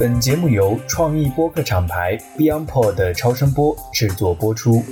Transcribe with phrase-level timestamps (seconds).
[0.00, 4.82] 本节目由创意播客厂牌 BeyondPod 的超声波制作播出。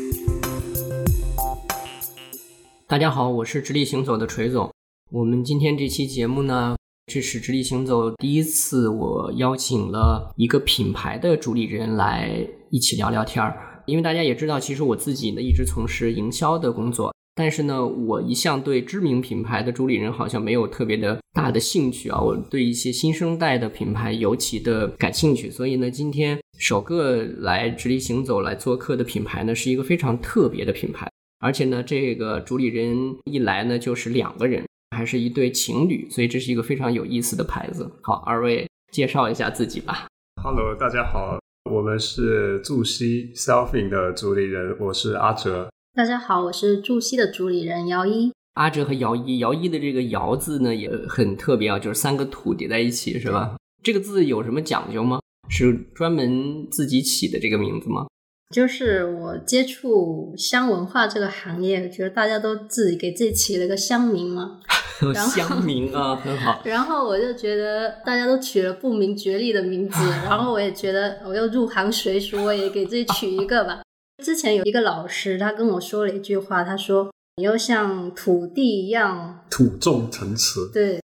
[2.86, 4.70] 大家好，我是直立行走的锤总。
[5.10, 13.82] 我们今天这期节目呢，这是直立行走第一次，我邀请了一个品牌的主理人来一起聊聊天儿。
[13.86, 22.20] 因为大家也知道，其实我自己呢一直从事营销的工作，但是呢，我一向对知名品牌的主理人好像没有特别的大的兴趣啊。
[22.20, 34.66] 我对一些新生代的品牌尤其的感兴趣，所以呢，今天首个来直立行走来做客的品牌呢，是一个非常特别的品牌，而且呢，这个主理人一来呢就是两个人，
[34.96, 37.88] 还是一对情侣，所以这是一个非常有意思的牌子。
[38.02, 40.08] 好，二位介绍一下自己吧。
[40.42, 41.38] Hello，大家好，
[41.70, 45.70] 我们是助吸 Selfing 的主理人，我是阿哲。
[45.94, 48.32] 大家好，我是助吸的主理人姚一。
[48.58, 53.56] 阿哲和姚一，姚一的这个“姚”字呢也很特别啊，就是三个土叠在一起，是吧？
[53.84, 55.20] 这个字有什么讲究吗？
[55.48, 58.08] 是专门自己起的这个名字吗？
[58.52, 64.58] 就是我接触乡文化这个行业，我觉得大家都自己给自己起了个乡名嘛，
[65.14, 66.60] 然后乡名啊，很好。
[66.66, 73.82] 然后我就觉得大家都取了不明觉厉的名字，然后我也觉得我又入行水鼠，我也给自己取一个吧。
[74.24, 81.00] 之前有一个老师，他跟我说了一句话，他说：“你要像土地一样，土重城池，对，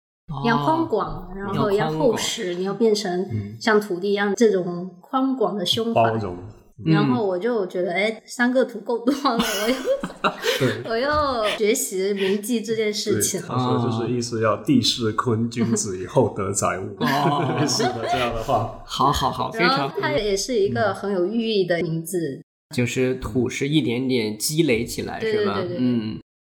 [0.44, 3.56] 你要宽哦广，然后要厚实，你要变成嗯。
[3.60, 6.36] 像土地一样这种宽广的胸怀。”包容。
[6.82, 9.38] 然后我就觉得，哎，三个图够多了，
[10.88, 11.12] 我又，
[11.44, 13.38] 我又学习铭记这件事，情。
[13.46, 17.60] 他说就是意思要地势坤君子以厚德载物，哦。
[17.68, 18.80] 是的这样的话。
[18.86, 22.42] 好好好，非然常后它也是一个很有寓意的名字，
[22.74, 25.54] 就是土是一点点积累起来，是吧？
[25.58, 26.18] 对对对嗯，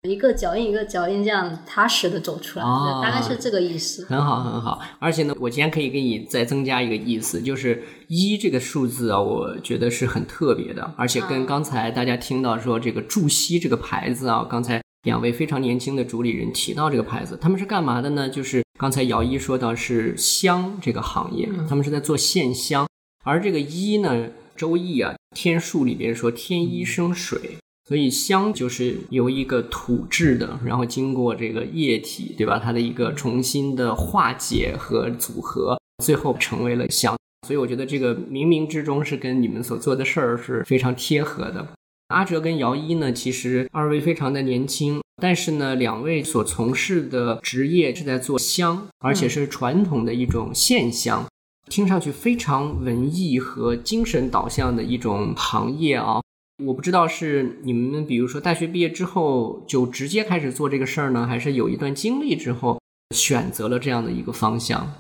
[0.08, 4.04] 一个脚印一个脚印这样踏实的走出来，哦大概是这个意思。
[4.06, 4.80] 很好很好。
[4.98, 18.28] 而且呢，我今天可以给你再增加一个意思，就是一这个数字啊，我觉得是很特别的，而且跟嗯刚才大家听到说这个祝西这个牌子啊，刚才两位非常年轻的主理人提到这个牌子，他们是干嘛的呢？
[18.28, 22.88] 就是刚才姚一说到是香这个行业，他们是在做线香，
[23.24, 24.28] 而这个一呢，
[24.60, 27.56] 周易啊，天数里边说天一生水。
[27.88, 32.60] 所以香就是由一个土质的，然后经过这个液体，对吧？
[32.62, 37.16] 它的一个重新的化解和组合，最后成为了香。
[37.46, 41.66] 所以我觉得这个冥冥之中是跟你们所做的事儿是非常贴合的。
[42.08, 51.26] 阿哲跟姚一呢，其实二位非常的年轻，但是呢，两位所从事的职业是在做香，而且是传统的一种线香，
[51.70, 56.20] 听上去非常文艺和精神导向的一种行业啊。
[56.66, 62.78] 我不知道是你们，比如说大学毕业之后就直接开始做这个事儿呢，还是有一段经历之后
[63.14, 64.96] 选择了这样的一个方向？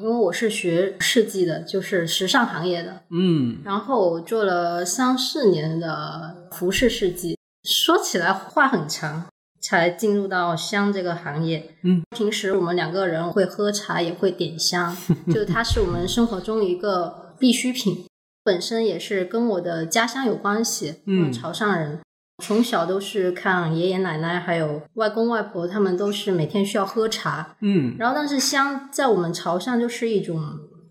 [0.00, 7.36] 因为我是学设计的，就是时尚行业的，嗯，然后我做了三四年的服饰设计。
[7.64, 9.26] 说起来话很长，
[9.68, 11.74] 才进入到香这个行业。
[11.82, 14.96] 嗯，平时我们两个人会喝茶，也会点香，
[15.32, 18.04] 就它是我们生活中一个必需品。
[18.44, 22.00] 本身也是跟我的家乡有关系，嗯潮汕人，
[22.44, 27.56] 从小都是看爷爷奶奶还有外公外婆，他们都是每天需要喝茶。
[27.62, 30.42] 嗯，然后，但是香在我们潮汕就是一种，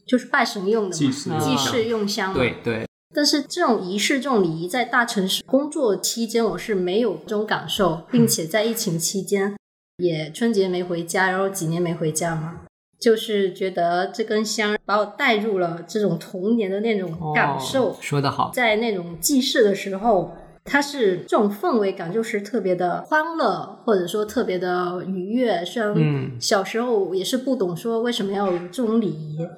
[0.07, 0.97] 就是拜神用的
[1.29, 2.33] 嘛，祭祀用香。
[2.33, 9.55] 对对，但是这种仪式、这种礼仪，在大城市工作期间，我是没有这种感受，并且在疫情期间，
[9.97, 12.61] 也春节没回家，然后几年没回家嘛，
[12.99, 20.33] 就是觉得这根香把我带入了这种童年的那种感受，哦、说得好，在那种祭祀的时候。
[20.65, 25.61] 它是这种氛围感，就是特别的欢乐，或者说特别的愉悦。
[25.65, 29.49] 虽然嗯小时候也是不懂说为什么要有这种礼仪，嗯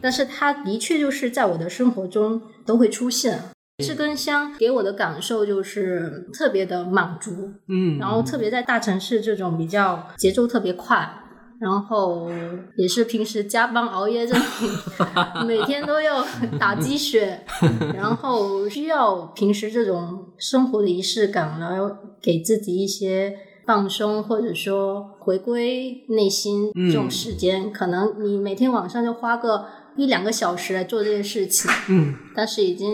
[0.00, 3.42] 但是它的确就是在我的生活中都会出现。
[3.86, 11.08] 这根香给我的感受就是特别的满足，嗯，然后特别在大城市这种比较节奏特别快，
[11.60, 12.28] 然后
[12.76, 14.42] 也是平时加班熬夜这种，
[15.46, 16.24] 每天都要
[16.58, 17.44] 打鸡血，
[17.94, 21.88] 然后需要平时这种生活的仪式感，然后
[22.20, 23.32] 给自己一些
[23.64, 32.88] 放松，或者说回归内心这种时间，可能你每天晚上就花个一两个小时来做这件事情，嗯但是已经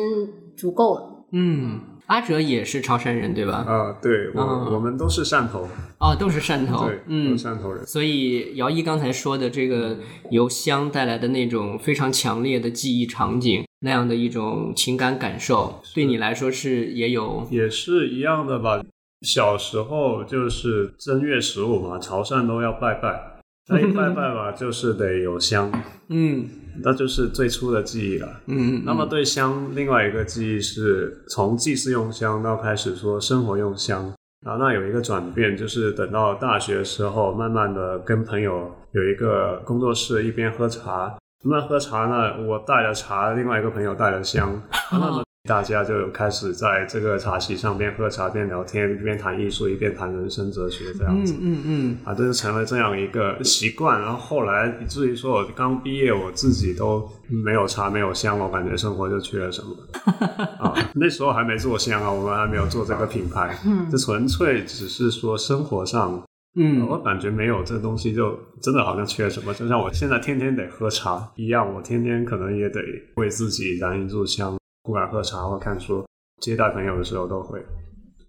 [0.56, 1.26] 足够了。
[1.30, 3.58] 嗯，阿哲也是潮汕人对吧？
[3.58, 5.68] 啊、对我、啊我们都是汕头，
[6.00, 7.46] 哦，都是汕头对，，都嗯是。
[7.46, 7.86] 汕头人。
[7.86, 9.96] 所以姚一刚才说的这个
[10.32, 18.82] 由香带来的那种非常强烈的记忆场景，那样的一种情感感受，对你来说是也有也是一样的吧。
[19.24, 25.72] 小时候就是正月十五嘛，潮汕都要拜拜， 那一拜拜嘛，就是得有香，
[26.08, 26.48] 嗯。
[26.82, 28.28] 那就是最初的记忆了。
[28.46, 34.12] 嗯，那么对香，另外一个记忆是从祭祀用香到开始说生活用香，
[34.44, 44.60] 然后那有一个转变，就是等到大学的时候，慢慢的跟朋友有一个工作室，一边喝茶，那喝茶呢，我带了茶，另外一个朋友带了香，
[44.90, 51.34] 那么大家就有开始在这个茶席上边喝茶边聊天，一边谈艺术，一边谈人生哲学这样子。
[51.34, 51.98] 嗯嗯嗯。
[52.02, 59.76] 啊，这就成了这样一个习惯，然后后来以至于说我刚毕业，我自己都没有茶没有香，我感觉生活就缺了什么。
[60.58, 60.72] 啊。
[60.94, 63.86] 那时候还没做香啊，我们还没有做这个品牌，嗯。
[63.90, 66.22] 这纯粹只是说生活上，
[66.58, 66.86] 嗯。
[66.86, 72.80] 我感觉没有这东西就真的好像缺什么，就像我现在天天得喝茶一样，我天天可能也得
[73.16, 76.04] 为自己燃一炷香，不管喝茶或看书，
[76.42, 77.58] 接待朋友的时候都会。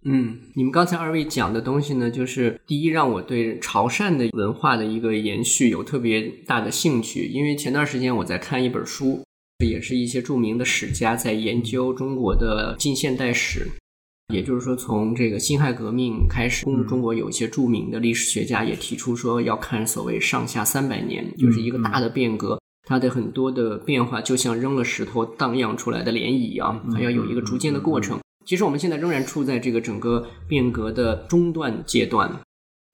[0.06, 9.22] 嗯，你们刚才二位讲的东西呢，就是第一让我对潮汕的文化的一个延续有特别大的兴趣，因为前段时间我在看一本书，
[9.66, 13.68] 也是一些著名的史家在研究中国的近现代史。
[14.34, 22.58] 也就是说，从这个辛亥革命开始，中中国有一些著名的历史学家也提出说，要看所谓上下三百年，就是一个大的变革。
[22.86, 28.20] 它的很多的变化就像扔了石头荡漾出来的涟漪啊，它要有一个逐渐的过程。
[28.46, 32.32] 其实我们现在仍然处在这个整个变革的中段阶段，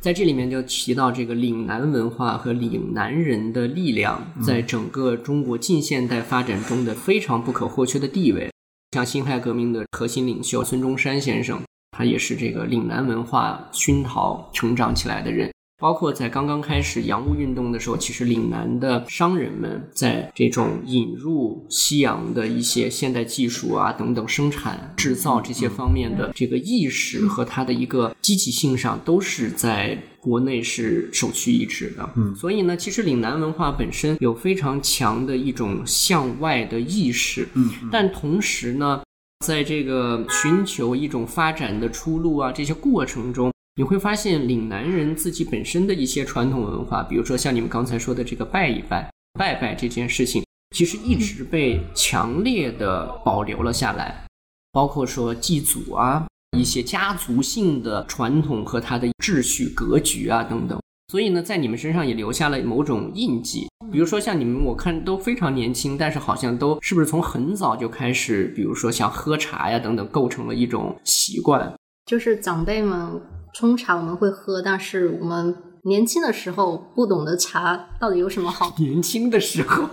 [0.01, 8.49] 在这里面就提到这个岭南文化和岭南人的力量，在整个中国近现代发展中的非常不可或缺的地位。
[8.93, 11.61] 像辛亥革命的核心领袖孙中山先生，
[11.91, 15.51] 他也是这个岭南文化熏陶成长起来的人。
[15.81, 32.07] 包括在刚刚开始洋务运动的时候，其实岭南的商人们在这种引入西洋的一些现代技术啊等等生产制造这些方面的这个意识和它的一个积极性上，都是在国内是首屈一指的。
[32.15, 37.47] 嗯，所以呢，其实岭南文化本身有非常强的一种向外的意识。
[37.55, 39.01] 嗯，但同时呢，
[39.43, 43.51] 在这个寻求一种发展的出路啊这些过程中。
[43.75, 49.09] 你会发现岭南人自己本身的一些传统文化，比如说像你们刚才说的这个拜一拜、
[49.39, 50.43] 拜拜这件事情，
[50.75, 54.25] 其实一直被强烈的保留了下来，
[54.73, 56.27] 包括说祭祖啊，
[56.57, 60.77] 一些家族性的传统和它的秩序格局啊等等。
[61.07, 71.73] 所以呢，在你们身上也留下了某种印记，比如说像你们，我看都非常年轻，但是好像都是不是从很早就开始，比如说像喝茶呀等等，构成了一种习惯。
[72.05, 73.21] 就是长辈们
[73.53, 79.83] 冲茶我们会喝，但是我们年轻的时候不懂得茶到底有什么好， 年轻的时候，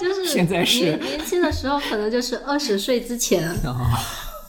[0.00, 0.80] 就是 现在是。
[0.84, 3.42] 年年轻的时候可能就是二十岁之前，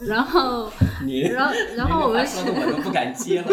[0.08, 0.72] 然后
[1.06, 3.48] 你然后然后我们说的我都 不敢接了。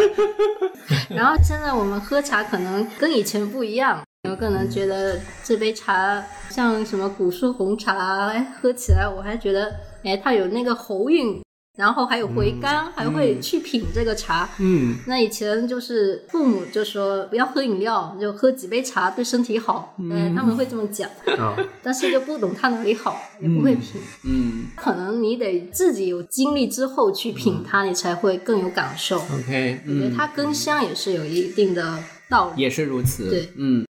[1.09, 11.41] 然后现在我们喝茶可能跟以前不一样，有可能觉得这杯茶像什么古树红茶，哎，喝起来我还觉得，哎，它有那个喉韵，
[11.77, 14.49] 然后还有回甘，还会去品这个茶。
[14.59, 21.09] 嗯那以前就是父母就说不要喝饮料，就喝几杯茶对身体好，嗯，他们会这么讲，
[21.39, 24.01] 啊， 但是就不懂它哪里好，也不会品。
[24.25, 29.19] 嗯可能你得自己有经历之后去品它，你才会更有感受。
[29.19, 31.99] ，OK，我觉得嗯，它跟香也是有一定的
[32.31, 32.63] 道理。
[32.63, 33.29] 也是如此。
[33.29, 33.87] 对，嗯，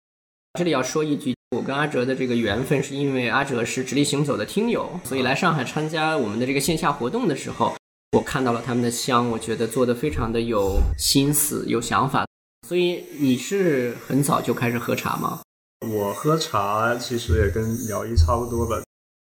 [0.58, 7.76] 这里要说一句，我跟阿哲的这个缘分，是因为阿哲是直立行走的听友，所以来上海参加我们的这个线下活动的时候，
[8.12, 12.26] 我看到了他们的香，我觉得做的非常的有心思、有想法。
[12.66, 15.40] 所以你是很早就开始喝茶吗？
[15.86, 18.82] 我喝茶其实也跟姚一差不多吧，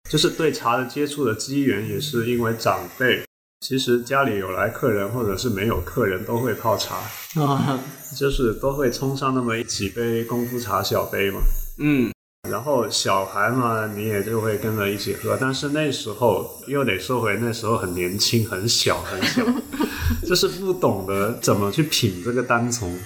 [0.09, 3.23] 就是对茶的接触的机缘也是因为长辈。
[3.65, 6.95] 其实家里有来客人或者是没有客人都会泡茶，
[7.39, 7.79] 啊，
[8.15, 11.39] 就是都会冲上那么几杯功夫茶小杯嘛。
[11.77, 12.11] 嗯
[12.49, 15.37] 然后小孩嘛，你也就会跟着一起喝。
[15.39, 19.45] 但是那时候又得说回那时候很年轻、很小、很小，
[20.27, 22.97] 就是不懂得怎么去品这个单丛。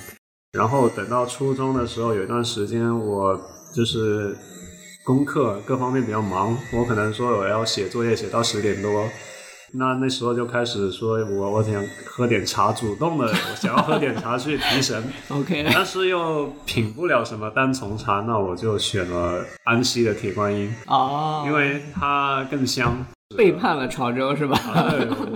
[0.54, 3.40] 然后等到初中的时候，有一段时间我
[3.74, 4.36] 就是
[5.04, 9.08] 功课各方面比较忙，我可能说我要写作业写到十点多。
[9.74, 15.04] 那那时候就开始说我我想喝点茶，主动的想要喝点茶去提神。
[15.30, 23.06] OK， 但是又品不了什么单丛茶，那我就选了安溪的铁观音，哦，因为它更香。
[23.36, 24.56] 背叛了潮州是吧？
[24.56, 24.94] 啊，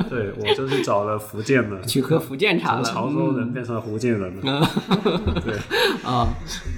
[0.10, 4.70] 对，对我就是找了福建的，去喝福建茶从了，潮州人变成福建人了。
[5.44, 5.56] 对，
[6.06, 6.30] 啊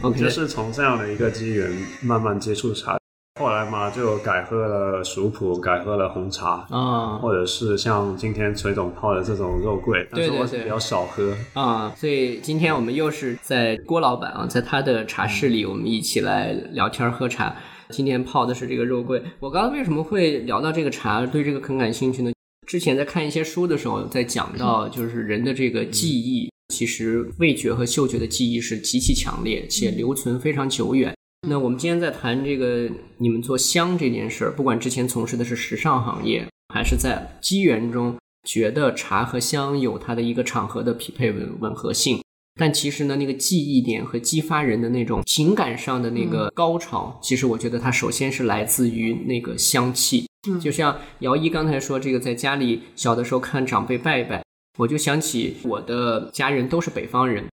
[0.02, 1.70] ，OK，就是从这样的一个机缘
[2.02, 2.98] 慢慢接触茶。
[3.42, 11.36] 后来嘛，就改喝了熟普，改喝了红茶，啊或者是像今天崔总泡的这种肉桂，但是我是比较少喝。
[11.54, 17.56] 啊，所以今天我们又是在郭老板啊，在他的茶室里，我们一起来聊天喝茶。
[17.90, 19.20] 今天泡的是这个肉桂。
[19.40, 22.32] 我刚刚为什么会聊到这个茶，对这个很感兴趣呢？
[22.68, 31.12] 之前在看一些书的时候，在讲到就是人的这个记忆，其实味觉和嗅觉的记忆是极其强烈且留存非常久远。
[31.48, 38.16] 那我们今天在谈这个你们做香这件事儿，不管之前从事的是时尚行业，还是在机缘中
[38.48, 42.24] 觉得茶和香有它的一个场合的匹配吻吻合性，
[42.60, 50.28] 但其实呢，那个记忆点和激发人的那种情感上的那个高潮，其实我觉得它首先是来自于那个香气。
[50.62, 54.44] 就像姚一刚才说，这个在家里小的时候看长辈拜拜，
[54.78, 57.48] 我就想起我的家人都是北方人。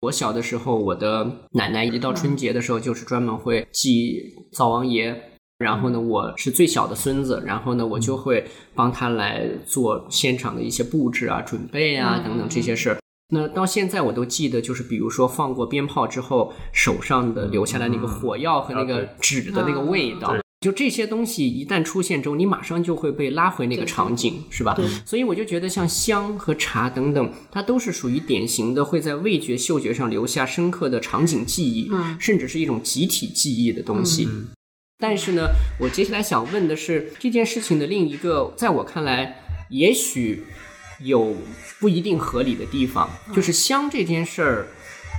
[0.00, 5.32] 我小的时候，我的奶奶一到春节的时候，就是专门会祭灶王爷。
[5.58, 12.98] 然后呢，我是最小的孙子，然后呢，我就会帮他来做现场的一些布置啊、准备啊等等这些事儿。
[13.30, 24.74] 那到现在我都记得，就是比如说放过鞭炮之后，手上的留下来那个火药和那个纸的那个味道，对就这些东西一旦出现之后，你马上就会被拉回那个场景，是吧？
[24.74, 34.28] 对所以我就觉得像香和茶等等，它都是属于典型的会在味觉、嗅觉上留下深刻的场景记忆，嗯甚至是一种集体记忆的东西。
[34.98, 39.36] 但是呢，我接下来想问的是这件事情的另一个，在我看来，
[39.70, 40.42] 也许
[41.04, 41.36] 有
[41.78, 44.66] 不一定合理的地方，就是香这件事儿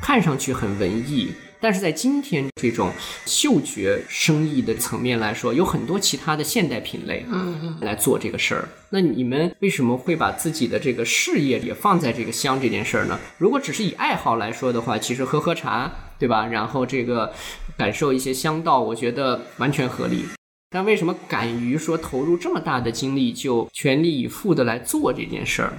[0.01, 1.29] 看上去很文艺，
[1.61, 2.91] 但是在今天这种
[3.25, 8.69] 嗅觉生意的层面来说，有很多其他的现代品类，嗯嗯，来做这个事儿。
[8.89, 13.19] 那你们为什么会把自己的这个事业也放在这个香这件事儿呢？
[13.37, 16.47] 如果只是以爱好来说的话，其实喝喝茶，对吧？
[16.47, 17.33] 然后这个
[17.77, 20.25] 感受一些香道，我觉得完全合理。
[20.71, 25.73] 但为什么敢于说投入这么大的精力，就全力以赴的来做这件事儿？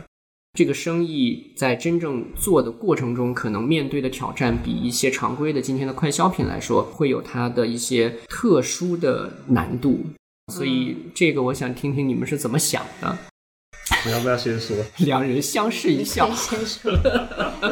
[0.54, 10.04] 这个生意在真正做的过程中，可能面对的挑战比一些常规的今天的快消品来说，会有它的一些特殊的难度。
[10.52, 13.16] 所以这个我想听听你们是怎么想的。
[14.04, 14.76] 你要不要先说？
[15.06, 16.28] 两人相视一笑。
[16.34, 16.90] 先说，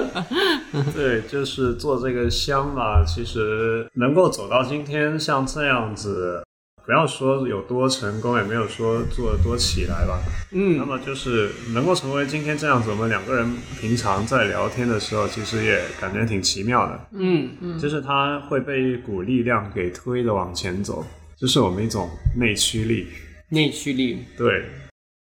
[0.95, 6.45] 对，就是做这个香嘛，其实能够走到今天像这样子，
[6.89, 10.19] 不要说有多成功，也没有说做得多起来吧。
[10.53, 17.09] 嗯那嗯么就是能够成为今天这样子，我们两个人平常在聊天的时候，其实也感觉挺奇妙的。
[17.13, 21.05] 嗯嗯就是它会被一股力量给推着往前走，
[21.39, 23.07] 就是我们一种内驱力。
[23.51, 24.25] 内驱力。
[24.39, 24.65] 对，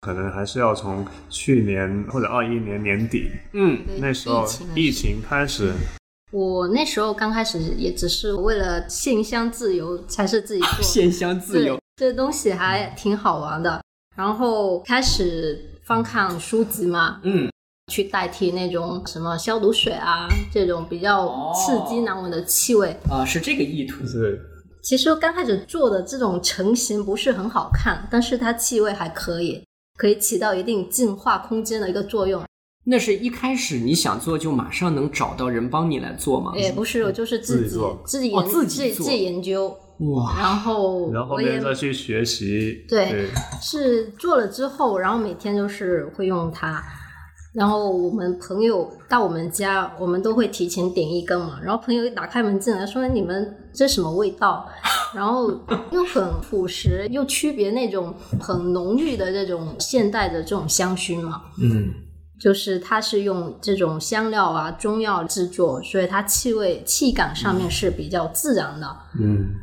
[0.03, 4.47] 可能还是要从去年或者二一年年底嗯那时候
[4.77, 5.73] 疫情开始，
[6.33, 10.71] 我那时候刚开始也只是为了线香自由，才是自己做。
[10.83, 11.79] 线香自由，。
[11.97, 13.81] 这东西还挺好玩的。
[14.17, 17.51] 然后开始翻看书籍嘛，嗯
[17.93, 22.97] 去代替那种什么消毒水啊这种比较刺激难闻的气味。
[23.09, 24.05] 啊，是这个意图。
[24.07, 24.41] 是
[24.83, 29.65] 其实刚开始做的这种成型不是很好看，但是它气味还可以，
[29.97, 32.43] 可以起到一定净化空间的一个作用。
[32.89, 36.53] 那是一开始你想做就马上能找到人帮你来做吗？
[36.55, 43.29] 也不是，我就是自己自己做自己研、哦自己自己自己研究，哇，然后然后后面再去学习，对对
[43.61, 46.83] 是做了之后，然后每天就是会用它。
[47.53, 51.59] 然后我们朋友到我们家，我们都会提前点一根嘛。
[51.65, 54.69] 然后朋友一打开门进来，说：“你们这什么味道？”
[55.17, 55.51] 然后
[55.91, 61.41] 又很朴实，又区别那种很浓郁的这种现代的这种香薰嘛。
[61.59, 61.95] 嗯
[62.39, 68.97] 就是它是用这种香料啊、中药制作，所以它气味气感上面是比较自然的。
[69.19, 69.55] 嗯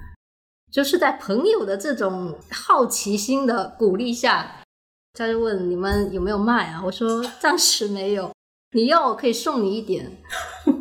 [0.72, 4.64] 就是在朋友的这种好奇心的鼓励下，
[5.14, 6.82] 他就问你们有没有卖啊？
[6.84, 8.32] 我说暂时没有，
[8.72, 10.12] 你要我可以送你一点。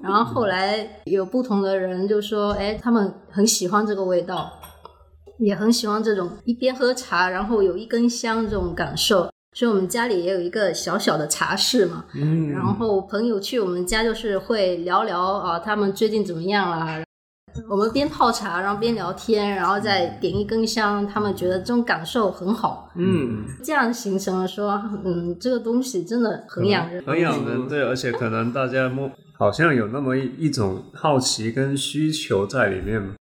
[0.02, 4.50] 然后后来有不同的人就说，哎，他们很喜欢这个味道，
[5.38, 9.30] 也很喜欢这种一边喝茶，然后有一根香这种感受。
[9.54, 17.02] 所以我们家里也有一个小小的茶室嘛，嗯，然后朋友去我们家就是会聊聊啊，他们最近怎么样啦？
[17.68, 27.04] 我们边泡茶，然后边聊天，然后再点一根香，他们觉得这种感受很好，嗯这样形成了说，嗯，这个东西真的很养人。
[27.04, 33.16] 很养人，对，而且可能大家摸好像有那么一一种好奇跟需求在里面嘛。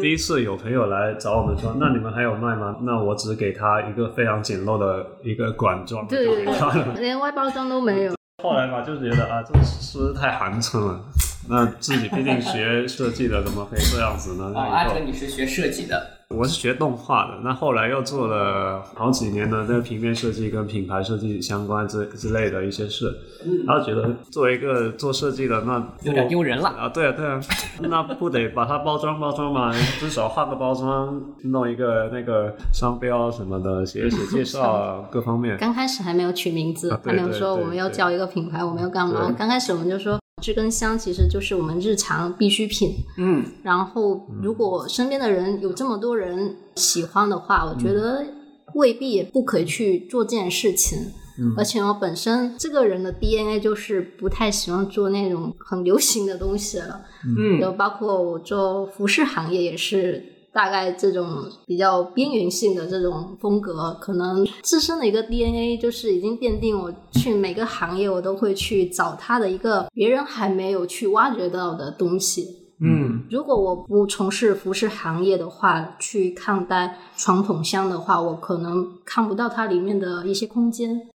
[0.00, 2.76] 第一次有朋友来找我们说，那你们还有卖吗？
[2.82, 6.94] 那我只给他一个非常简陋的一个管装，对对就给他了。
[6.94, 8.14] 对，连外包装都没有。
[8.42, 11.00] 后来吧，就觉得啊，这是不是太寒碜了？
[11.48, 14.52] 那自己毕竟学设计的，怎么可以这样子呢？
[14.56, 23.12] 阿哲，你是学设计的，我是学动画的，那后来又做了好几年的那个平面设计跟品牌设计相关之之类的一些事，
[23.66, 26.68] 然后觉得作为一个做设计的，那有点丢人了。
[26.68, 27.40] 啊，对啊，对啊，
[27.80, 29.72] 那不得把它包装包装嘛？
[29.98, 35.58] 至少画个包装，弄一个那个商标什么的，写写介绍啊， 各方面。
[35.58, 39.34] 刚开始还没有取名字，啊还没有说我们要叫一个品牌，我们要干嘛？
[39.36, 42.96] 刚开始我们就说知根香其实就是我们日常必需品。
[43.18, 48.24] 嗯，然后，如果身边的人有这么多人喜欢的话，我觉得
[48.74, 50.98] 未必也不可以去做这件事情。
[51.56, 60.24] 而且我本身这个人的 DNA 就是不太喜欢做那种很流行的东西了，嗯就包括我做服饰行业也是。
[60.52, 72.56] 大概这种比较边缘性的这种风格，可能自身的一个 DNA 就是已经奠定我去每个行业我都会去找它的一个别人还没有去挖掘到的东西。
[72.82, 81.08] 嗯如果我不从事服饰行业的话，去看待传统香的话，我可能看不到它里面的一些空间。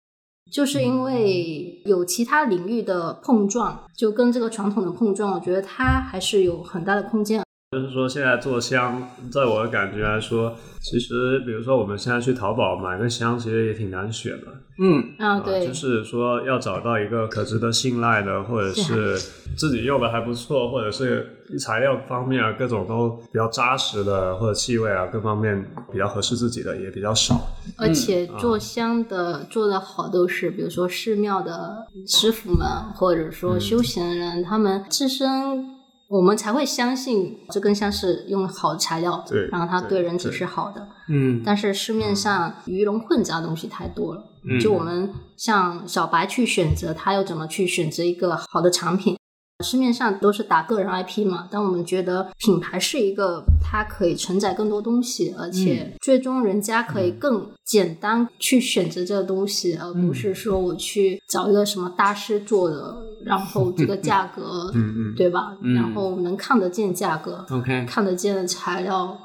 [0.50, 7.42] 就是因为有其他领域的碰撞，就跟这个传统的碰撞，我觉得它还是有很大的空间。
[7.72, 14.46] 就是说，现在做香，在我的感觉来说，其实比如说我们现在去淘宝买个香，其实也挺难选的。
[14.78, 19.16] 嗯啊，对，就是说要找到一个可值得信赖的，或者是
[19.56, 27.40] 自己用的还不错，或者是材料方面啊各种都比较扎实的，或者气味啊各方面比较合适自己的也比较少。
[27.78, 35.80] 而且做香的、做的好都是，比如说寺庙的师傅们，或者说修行人，他们自身。
[36.12, 40.86] 我们才会相信这更像是用好材料，对然后它对对人体是好的。
[41.08, 49.16] 嗯但是市面上鱼龙混杂的东西太多了，嗯就我们像小白去选择，他要怎么去选择一个好的产品？
[49.62, 65.56] 市面上都是打个人 IP 嘛，但我们觉得品牌是一个它可以承载更多东西，而且最终人家可以更简单去选择这个东西，而不是说我去找一个什么大师做的，然后这个价格， 嗯嗯，对吧？
[65.62, 65.74] 嗯。
[65.74, 69.16] 然后能看得见价格，，OK，看得见的材料，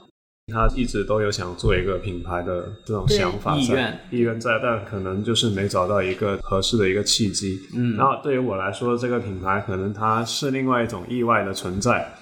[0.54, 7.60] 他一直都有想做一个品牌的这种想法在，意愿意愿在，但可能就是没找到一个合适的一个契机。
[7.76, 12.14] 嗯然后对于我来说，这个品牌可能它是另外一种意外的存在。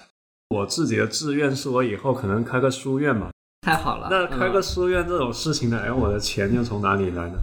[0.49, 3.29] 我自己的志愿是我以后可能开个书院嘛，
[3.61, 4.07] 太好了。
[4.09, 7.37] 那开个嗯书院这种事情呢，哎，我的钱又从哪里来呢？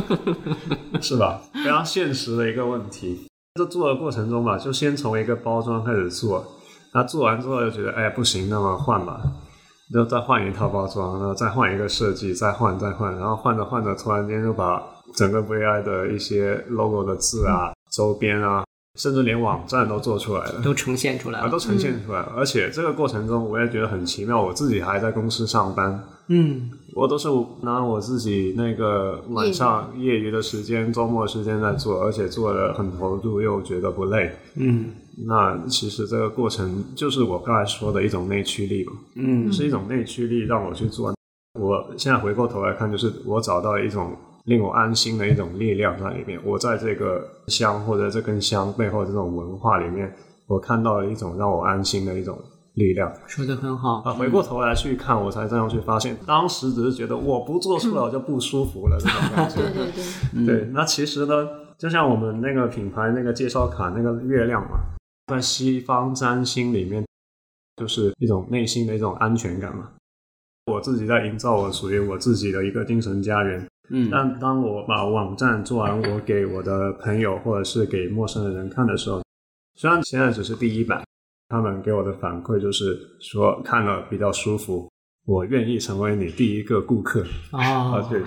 [1.00, 1.40] 是吧？
[1.54, 3.26] 非常现实的一个问题。
[3.54, 6.44] 这做的过程中吧，就先从一个包装开始做，
[6.92, 9.22] 那做完之后就觉得，哎，不行，那么换吧，
[9.92, 14.82] 就再换一套包装，然后再换一个设计，再换再换，然后换着换着，突然间就把
[15.14, 18.64] 整个 VI 的一些 logo 的字啊、周边啊，
[18.96, 20.60] 甚至连网站都做出来了。
[20.62, 21.50] 都呈现出来啊，了。
[21.50, 27.28] 都呈现出来了，而且这个过程中我也觉得很奇妙，我自己还在公司上班，嗯我都是
[27.62, 34.34] 拿我自己那个晚上业余的时间、周末时间在做，而且做的很投入，又觉得不累。
[34.54, 34.92] 嗯
[35.26, 41.14] 那其实这个过程就是我刚才说的一种内驱力嘛，嗯是一种内驱力让我去做。
[41.58, 46.38] 我现在回过头来看，就是我找到一种令我安心的一种力量在里面。
[46.44, 50.14] 我在这个香或者这根香背后这种文化里面，
[50.46, 52.38] 我看到了一种让我安心的一种
[52.74, 53.10] 力量。
[53.26, 54.02] 说的很好。
[54.04, 59.62] 啊，回过头来去看，我才这样去发现，当时只是觉得我不做出来我就不舒服了这种感觉。
[59.62, 61.48] 对对对，那其实呢，
[61.78, 64.78] 就像我们那个品牌那个介绍卡那个月亮嘛，
[65.26, 67.04] 在西方占星里面，
[67.76, 69.90] 就是一种内心的一种安全感嘛。
[70.66, 73.66] 我自己在营造我属于我自己的一个精神家园。
[73.88, 79.22] 嗯但当我把网站做完，我给我的朋友或者是给陌生的人看的时候，
[79.76, 81.04] 虽然现在只是第一版，
[81.48, 84.90] 他们给我的反馈就是说看了比较舒服，
[85.24, 87.24] 我愿意成为你第一个顾客。
[87.52, 88.20] 啊，哦，对，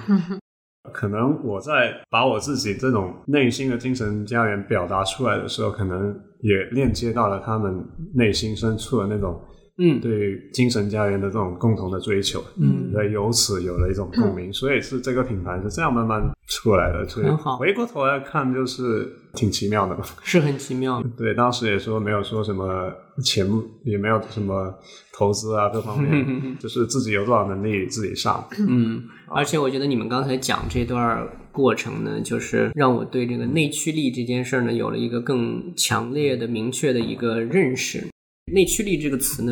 [0.93, 9.39] 可能我在把我自己这种内心的精神家园表达出来的时候，可能也链接到了他们内心深处的那种
[9.79, 17.07] 嗯对精神家园的这种共同的追求，嗯对，由此有了一种共鸣，所以是这个品牌是这样慢慢出来的。
[17.07, 20.03] 所以很好回过头来看，就是挺奇妙的嘛。
[20.21, 21.01] 是很奇妙。
[21.17, 22.91] 对，当时也说没有说什么
[23.23, 23.47] 钱，
[23.83, 24.73] 也没有什么
[25.13, 28.45] 投资啊，各方面， 就是自己有多少能力自己上。
[28.57, 38.07] 嗯，而且我觉得你们刚才讲这段过程呢，就是让我对这个内驱力这件事儿呢，有了一个更强烈的、明确的一个认识。
[38.51, 39.51] 内驱力这个词呢，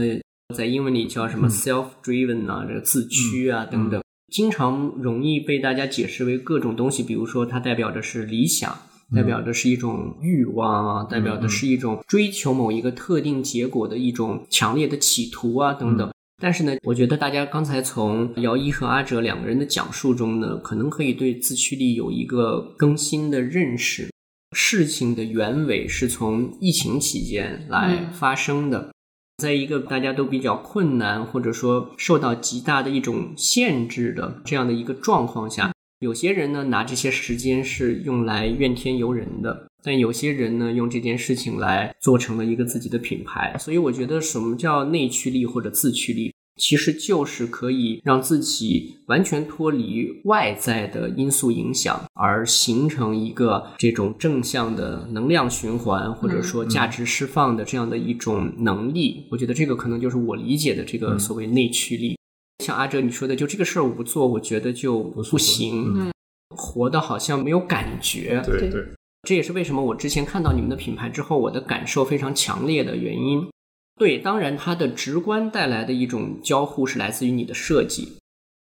[0.56, 4.02] 在英文里叫什么 self-driven 啊，这个自驱啊等等，
[4.34, 8.78] 经常容易被大家解释为各种东西，比如说它代表的是理想。
[9.16, 16.12] 代表的是一种欲望啊，代表的是一种追求某一个特定结果的一种强烈的企图啊，等等。
[16.42, 24.10] 但是呢，我觉得大家刚才从姚一和阿哲两个人的讲述中呢，可能可以对自驱力有一个更新的认识。
[24.52, 28.94] 事情的原委是从疫情期间来发生的，
[29.38, 39.68] 在一个大家都比较困难或者说受到极大的一种限制的这样的一个状况下，有些人呢拿这些时间是用来怨天尤人的。
[39.84, 59.26] 但有些人呢，用这件事情来做成了一个自己的品牌，所以我觉得什么叫内驱力或者自驱力，其实就是可以让自己完全脱离外在的因素影响，而形成一个这种正向的能量循环，或者说价值释放的这样的一种能力。
[59.32, 62.18] 我觉得这个可能就是我理解的这个所谓内驱力。
[62.64, 66.12] 像阿哲你说的，就这个事儿我不做，我觉得就不行，
[66.50, 68.42] 活的好像没有感觉。
[68.46, 68.84] 对对。
[69.28, 73.46] 这也是为什么我之前看到你们的品牌之后，我的感受非常强烈的原因。
[73.98, 78.20] 对，当然它的直观带来的一种交互是来自于你的设计，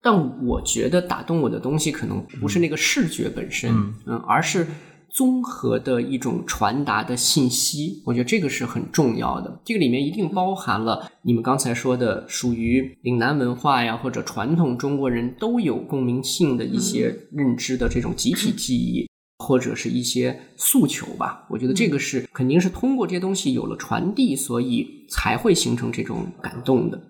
[0.01, 3.71] 但我觉得打动我的东西可能不是那个视觉本身，
[4.05, 4.67] 嗯，而是
[5.09, 8.01] 综合的一种传达的信息。
[8.05, 9.61] 我觉得这个是很重要的。
[9.63, 19.07] 这个里面一定包含了你们刚才说的属于岭南文化呀，或者传统中国人都有共鸣性的一些认知的这种集体记忆。
[19.39, 27.01] 或者是一些诉求吧，我觉得这个是肯定是通过这些东西有了传递，所以才会形成这种感动的。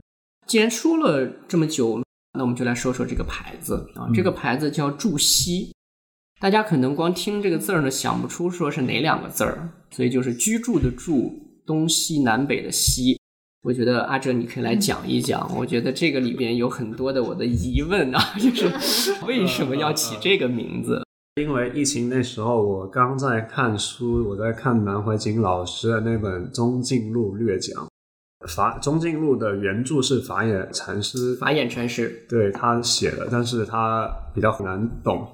[0.47, 2.01] 既然说了这么久，
[2.33, 5.73] 那我们就来说说这个牌子啊，这个牌子叫祝西，
[6.39, 13.19] 大家可能光听这个字儿呢，想不出说是哪两个字儿，所以就是居住的住，东西南北的西。
[13.61, 21.01] 我觉得阿哲你可以来讲一讲，我觉得这个里边有很多的我的疑问啊，就是 为什么要起这个名字？
[21.35, 27.83] 因为疫情那时候，我刚在看书，我在看南怀瑾老师的那本《中进路略讲》。
[28.53, 35.27] 法中进路的原著是法眼禅师，法眼禅师对他写的，但是他比较难懂。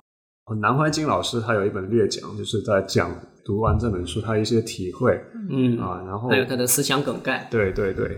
[0.61, 7.45] 南怀瑾老师他有一本略讲，就是在讲读完这本书他一些体会，嗯啊，然后还有他的思想梗概。
[7.51, 8.17] 对对对，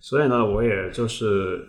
[0.00, 1.66] 所以呢，我也就是。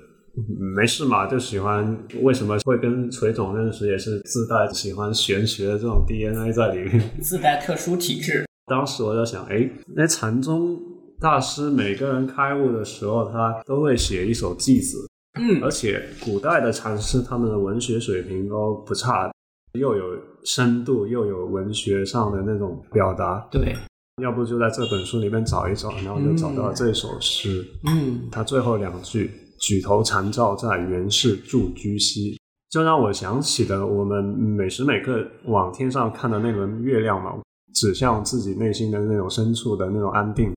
[0.76, 1.98] 没事嘛，就喜欢。
[2.22, 8.43] 为什么会跟锤总认识，也是自带喜欢玄学的这种 DNA 在里面，自带特殊体质。
[8.65, 10.80] 当时我就想，哎，那禅宗
[11.19, 15.08] 大师每个人开悟的时候，他都会写一首偈子，
[15.39, 19.32] 嗯，而且古代的禅师他们的文学水平都不差，
[19.74, 23.48] 又有深度，又有文学上的那种表达。
[23.52, 23.76] 对，
[24.22, 27.63] 要不就在这本书里面找一找，然后就找到了这首诗。
[27.86, 29.30] 嗯，他最后两句。
[29.63, 32.38] 举头残照在原是住居西，
[32.69, 37.41] 就让我想起了我们每时每刻往天上看的那轮月亮嘛，
[37.73, 40.52] 指向自己内心的那种深处的那种安定。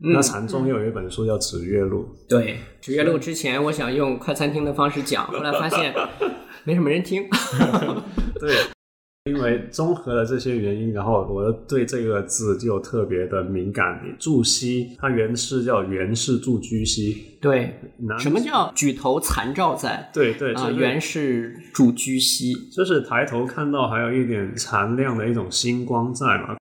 [0.00, 5.94] 那禅宗又有一本书叫《指月录》，对，《指月录》之前我想用快餐厅的方式讲，后来发现
[6.64, 7.28] 没什么人听。
[8.40, 8.77] 对。
[9.28, 14.00] 因为综合了这些原因，然后我对这个字就特别的敏感。
[14.18, 17.36] 注西，它原是叫原是住居西。
[17.40, 17.74] 对，
[18.18, 20.10] 什么叫举头残照在？
[20.12, 26.56] 对对啊，原是住居西，就是抬头看到还有一点残亮的一种星光在嘛。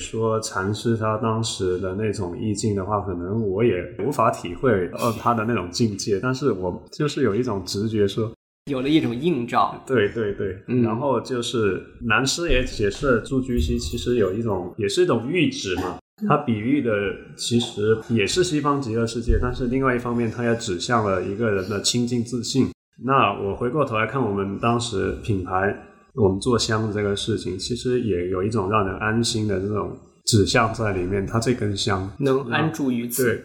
[0.00, 3.74] 说禅师他当时的那种意境的话，可能我也
[4.04, 8.32] 无法体会呃他的那种境界，但是我就是有一种直觉说。
[8.70, 15.98] 有了一种映照，对对对，然后就是南师也解释住居西其实有一种，也是一种喻指嘛。
[16.26, 16.90] 它比喻的
[17.36, 22.70] 其实也是西方极乐世界，但是另外一方面，它也指向了一个人的清净自信。
[23.04, 25.76] 那我回过头来看，我们当时品牌，
[26.14, 31.26] 我们做香的这个事情，其实也有一种让人安心的这种指向在里面。
[31.26, 33.44] 它这根香能安住于此，对，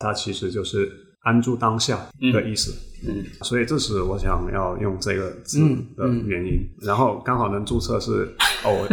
[0.00, 0.90] 它其实就是
[1.22, 1.98] 安住当下
[2.32, 2.72] 的意思。
[3.02, 5.58] 嗯，所以这是我想要用这个字
[5.96, 8.28] 的原因，然后刚好能注册是
[8.62, 8.86] 哦，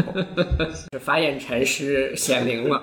[1.01, 2.81] 法眼禅师显灵了，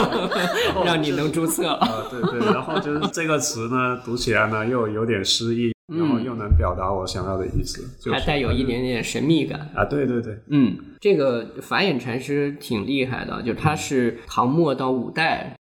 [0.82, 1.68] 让你能注册。
[1.68, 9.70] 啊，对对，然后就是这个词呢，读起来呢又有点诗意，然后又能表达我想要的意思，就还带有一点点神秘感。
[9.74, 15.54] 啊，对对对，嗯，这个法眼禅师挺厉害的，就他是唐末到五代，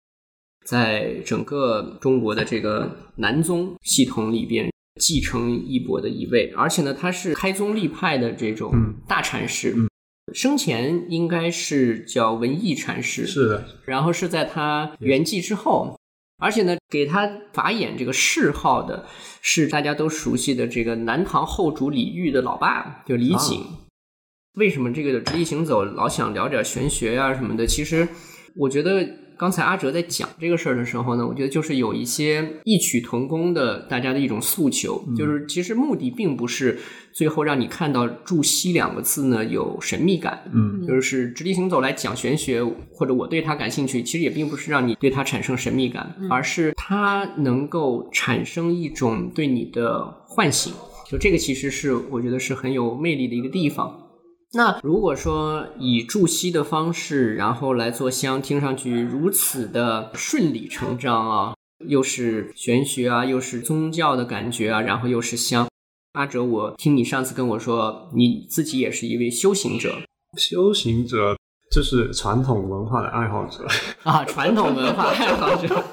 [0.65, 4.69] 在整个中国的这个南宗系统里边。
[4.97, 8.71] 继承衣钵的一位，而且呢，他是开宗立派的这种
[9.05, 9.75] 大禅师，
[10.33, 13.65] 生前应该是叫文艺禅师，是的。
[13.83, 15.99] 然后是在他圆寂之后，
[16.37, 19.05] 而且呢，给他法眼这个谥号的
[19.41, 23.59] 是大家都熟悉的这个南唐后主李煜的老爸，就李璟。
[24.57, 27.67] 为什么这个直立行走老想聊点玄学啊什么的？
[27.67, 28.07] 其实
[28.55, 29.05] 我觉得
[29.37, 36.77] 刚才阿哲在讲这个事儿的时候呢，我觉得就是有一些异曲同工的大家的一种诉求，就是其实目的并不是
[37.11, 50.73] 最后让你看到“注西”两个字呢有神秘感，嗯就是直立行走来讲玄学，或者我对它感兴趣，其实也并不是让你对它产生神秘感，而是它能够产生一种对你的唤醒。
[51.07, 54.01] 就这个其实是我觉得是很有魅力的一个地方。
[54.55, 61.53] 那如果说以祝西的方式，然后来做香，听上去如此的顺理成章啊，
[61.85, 65.67] 又是玄学啊，又是宗教的感觉啊，然后又是香。
[66.13, 69.93] 阿哲，我听你上次跟我说，你自己也是一位修行者
[70.37, 71.35] 修行者
[71.69, 73.67] 就是传统文化的爱好者，
[74.03, 75.83] 啊，传统文化爱好者。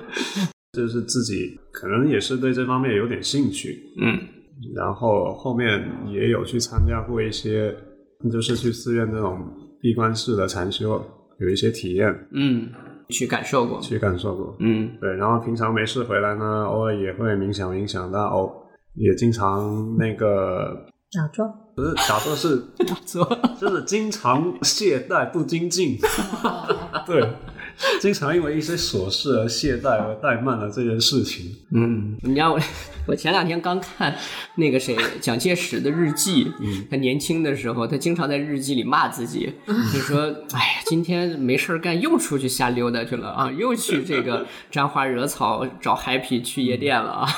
[0.76, 4.20] 就是自己可能也是对这方面有点兴趣，嗯
[4.76, 7.74] 然后后面也有去参加过一些，
[8.28, 9.38] 就是去寺院这种
[9.80, 11.00] 闭关式的禅修，
[11.38, 12.68] 有一些体验嗯，
[13.08, 13.80] 去感受过。
[13.80, 14.56] 去感受过。
[14.58, 18.52] 嗯对，然后平常没事回来呢，偶尔也会冥想冥想，但偶
[18.94, 21.48] 也经常那个假装。
[21.76, 22.58] 不是打坐是
[23.06, 23.24] 做
[23.58, 25.96] 就是经常懈怠不精进，
[27.06, 27.22] 对，
[28.00, 31.54] 经常因为一些琐事而懈怠而怠慢了这件事情。
[31.72, 32.60] 嗯， 你知道我，
[33.08, 34.16] 我前两天刚看
[34.56, 39.52] 那个谁蒋介石的日记，嗯他年轻的时候，他经常在日记里骂自己，
[39.92, 47.28] 就说：“哎呀，今天没事儿干，又出去瞎溜达去了啊，又去这个沾花惹草找 happy 去夜店了啊。”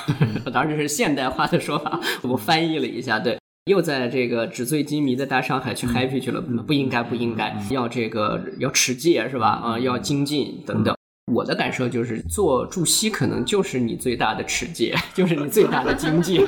[0.53, 3.42] 当然这是现代化的说法，我翻译了一下，对。
[3.67, 9.51] 又在这个纸醉金迷的大上海去 happy 去了，不应该，不应该，要这个要持戒是吧？
[9.51, 10.97] 啊，要精进等等。
[11.33, 16.45] 我的感受就是，做助吸可能就是你最大的持戒，就是你最大的精进，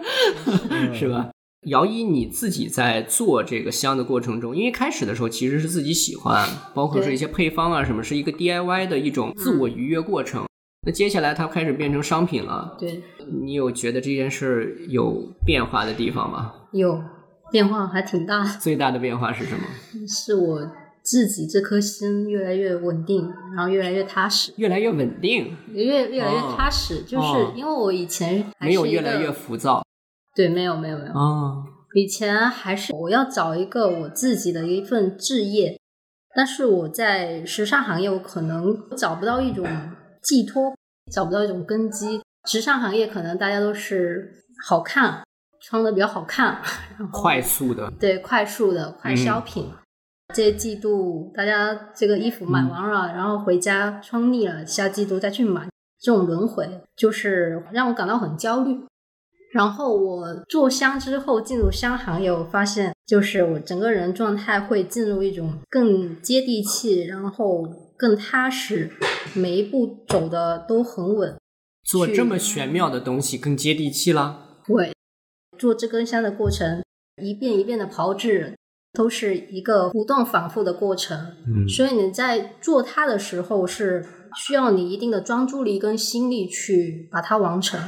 [0.92, 1.30] 是吧？
[1.68, 10.44] 姚一，你自己在做这个香的过程中，因为开始的时候其实是自己喜欢，包括是一些配方啊什么，是一个 DIY 的一种自我愉悦过程。
[10.86, 13.02] 那接下来它开始变成商品了，对，
[13.42, 16.52] 你有觉得这件事有变化的地方吗？
[16.72, 17.02] 有
[17.50, 19.62] 变化还挺大的， 最大的变化是什么？
[20.06, 20.70] 是我
[21.02, 27.02] 自己这颗心越来越稳定，然后越来越踏实，越来越稳定，越越来越哦踏实。
[27.02, 29.82] 就是哦因为我以前还没有是一个越来越浮躁
[30.34, 31.64] 对，没有没有没有，啊。
[31.94, 35.80] 以前还是我要找一个我自己的一份置业，
[36.34, 39.64] 但是我在时尚行业，我可能找不到一种
[40.22, 40.74] 寄托，
[41.10, 42.20] 找不到一种根基。
[42.46, 45.24] 时尚行业可能大家都是好看，
[45.60, 46.62] 穿的比较好看，
[46.96, 49.70] 然后快速的，对快速的快消品。
[50.34, 55.68] 这季度大家这个衣服买完了，然后回家穿腻了，下季度再去买，
[56.00, 58.80] 这种轮回就是让我感到很焦虑。
[59.52, 67.64] 然后我做香之后进入香行业，我发现就是我整个人状态会进入一种更接地气，然后
[67.96, 68.90] 更踏实，
[69.34, 71.34] 每一步走的都很稳。
[71.86, 74.60] 做这么玄妙的东西更接地气了。
[74.66, 74.92] 对，
[75.56, 76.82] 做这根香的过程，
[77.22, 78.56] 一遍一遍的炮制，
[78.92, 81.36] 都是一个不断反复的过程。
[81.46, 84.04] 嗯所以你在做它的时候，是
[84.36, 87.80] 需要你一定的专注力跟心力去把它完成，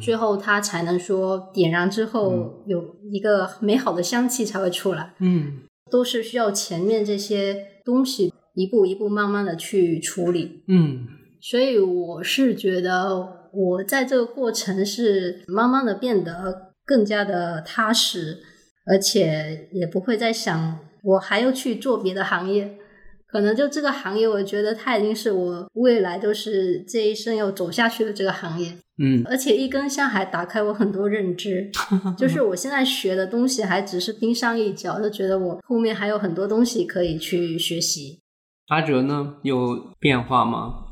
[0.00, 5.14] 最后它才能说点燃之后有一个美好的香气才会出来。
[5.20, 10.64] 嗯都是需要前面这些东西一步一步慢慢的去处理。
[10.66, 11.06] 嗯
[11.46, 18.38] 所以我是觉得我在这个过程是慢慢的变得更加的踏实，
[18.86, 22.78] 而且也不会再想我还要去做别的行业。
[23.26, 28.72] 可能就这个行业，我觉得它已经是我未来都是这一生要走下去的这个行业。
[28.96, 31.70] 嗯而且一根香还打开我很多认知，
[32.16, 38.20] 就是我现在学的东西还只是冰山一角，就觉得我后面还有很多东西可以去学习。
[38.68, 40.83] 阿哲呢有变化吗？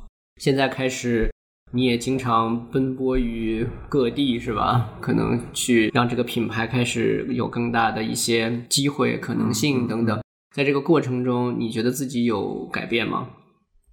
[0.42, 1.30] 现在开始，
[1.70, 4.92] 你也经常奔波于各地，是吧？
[5.00, 10.20] 可能去让这个品牌开始有更大的一些机会、可能性等等。
[10.52, 13.28] 在这个过程中，你觉得自己有改变吗？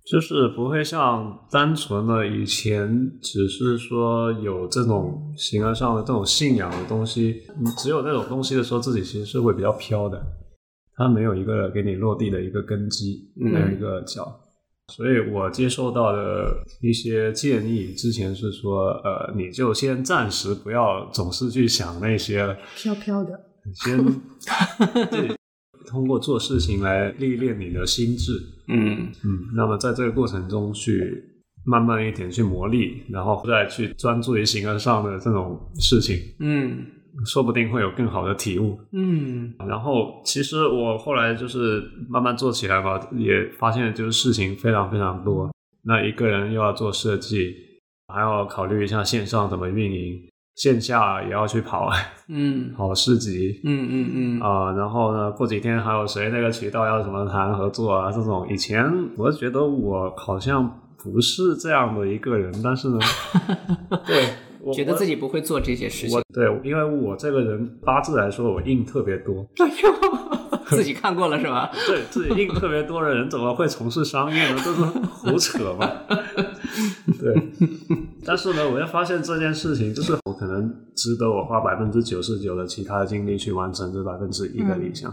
[0.03, 10.19] 就是不会像单纯的以前，只是说有这种形而上的这种信仰的东西，你只有那种东西的时候，自己其实是会比较飘的，
[10.95, 14.25] 它没有一个给你落地的一个根基，嗯没有一个脚。
[14.89, 23.39] 所以我接受到的一些建议，之前是说，呃，你就先暂时不要总是去想那些，飘飘的，
[23.75, 24.03] 先
[25.09, 25.35] 自己
[25.87, 28.33] 通过做事情来历练你的心智。
[28.67, 31.23] 嗯嗯，那么在这个过程中去
[31.65, 36.17] 慢慢一点去磨砺，然后再去专注于形而上的这种事情。
[36.39, 36.85] 嗯
[37.25, 38.79] 说不定会有更好的体悟。
[38.91, 45.49] 嗯然后，其实我后来就是慢慢做起来吧，也发现就是事情非常非常多。
[45.83, 47.55] 那一个人又要做设计，
[48.13, 50.21] 还要考虑一下线上怎么运营，
[50.55, 51.89] 线下也要去跑
[52.27, 58.11] 嗯跑市集嗯嗯嗯啊、然后呢，过几天还有谁那个渠道要什么谈合作啊？
[58.11, 58.83] 这种以前
[59.17, 60.69] 我觉得我好像
[61.01, 62.99] 不是这样的一个人，但是呢，
[64.05, 69.47] 对，我觉得自己己不会做这些事情，对，因为我这个人八字来说，我印特别多。
[70.67, 71.71] 自己看过了是吧？
[71.87, 74.61] 对自己印特别多的人，怎么会从事商业呢？
[74.63, 75.89] 这是胡扯嘛。
[77.19, 77.33] 对，
[78.23, 85.11] 但是呢，我又发现这件事情，就是我可能值得我花百分之九十九的其他的精力去完成这百分之一的理想。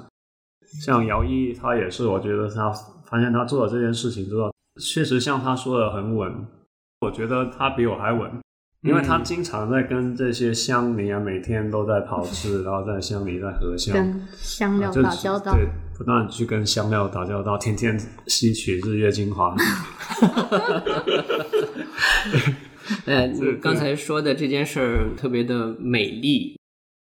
[0.84, 2.70] 像姚一，他也是，我觉得他
[3.04, 6.46] 发现他做了这件事情之后，确实像他说的很稳。
[7.00, 8.30] 我觉得他比我还稳，
[8.86, 13.94] 因为他经常在跟这些乡民啊，每天都在跑吃， 然后在乡里在合香。
[13.94, 15.52] 跟香料打交道。
[15.52, 19.54] 对，不断去跟香料打交道，天天吸取日月精华。
[23.04, 26.56] 呃，你对刚才说的这件事儿特别的美丽。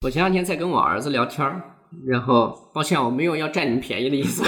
[0.05, 1.61] 我前两天在跟我儿子聊天儿，
[2.05, 4.43] 然后抱歉，我没有要占你们便宜的意思，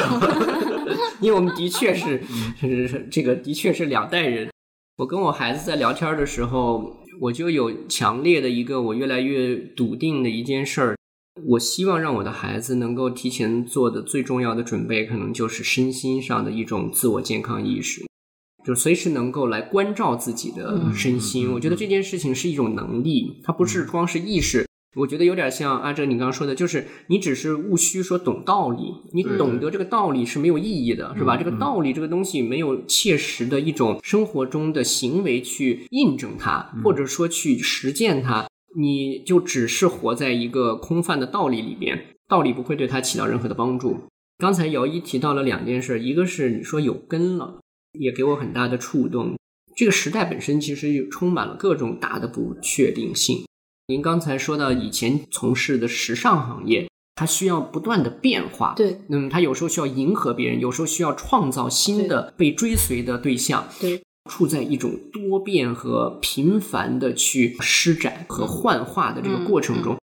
[1.19, 2.21] 因为我们的确是
[2.59, 4.49] 是是这个的确是两代人。
[4.97, 10.97] 我跟我孩子在聊天的时候，我就有强烈的一个我越来越笃定的一件事儿，
[11.45, 18.05] 我希望让我的孩子能够提前做的最重要的准备，可能就是身心上的一种自我健康意识。
[18.65, 21.51] 就随时能够来关照自己的身心。
[21.51, 24.65] 我觉得这件事情是一种能力，它不是光是意识。
[24.95, 31.35] 我觉得有点像阿哲你刚刚说的，就是你只是务虚说懂道理，你懂得这个道理是没有意义的，是吧？
[31.37, 43.99] 这个道理这个东西没有切实的一种生活中的行为去印证它，或者说去实践它，你就只是活在一个空泛的道理里边，道理不会对它起到任何的帮助。
[44.37, 47.59] 刚才姚一提到了两件事，一个是你说有根了。
[47.99, 49.35] 也给我很大的触动。
[49.75, 53.43] 这个时代本身其实充满了各种大的不确定性。
[53.87, 69.97] 您刚才说到以前从事的时尚行业，它需要不断的变化，对，嗯，它有时候需要迎合别人，有时候需要创造新的被追随的对象，对，处在一种多变和频繁的去施展和幻化的这个过程中。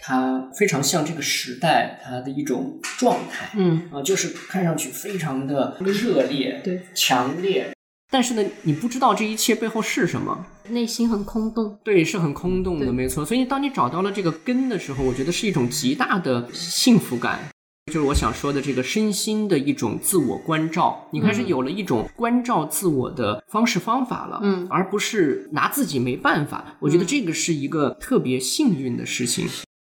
[0.00, 7.70] 它非常像这个时代它的一种状态，嗯，啊，就是看上去非常的热烈，对，强烈，
[8.10, 11.78] 但是呢，你不知道这一切背后是什么，内心很空洞。
[11.84, 13.24] 对，是很空洞的，没错。
[13.24, 17.38] 所以当你找到了这个根的时候，我觉得是一种极大的幸福感。
[17.86, 26.76] 就是我想说的这个身心的一种自我关照，你开始有了一种关照自我的方式方法了，嗯而不是拿自己没办法。
[26.80, 29.46] 我觉得这个是一个特别幸运的事情。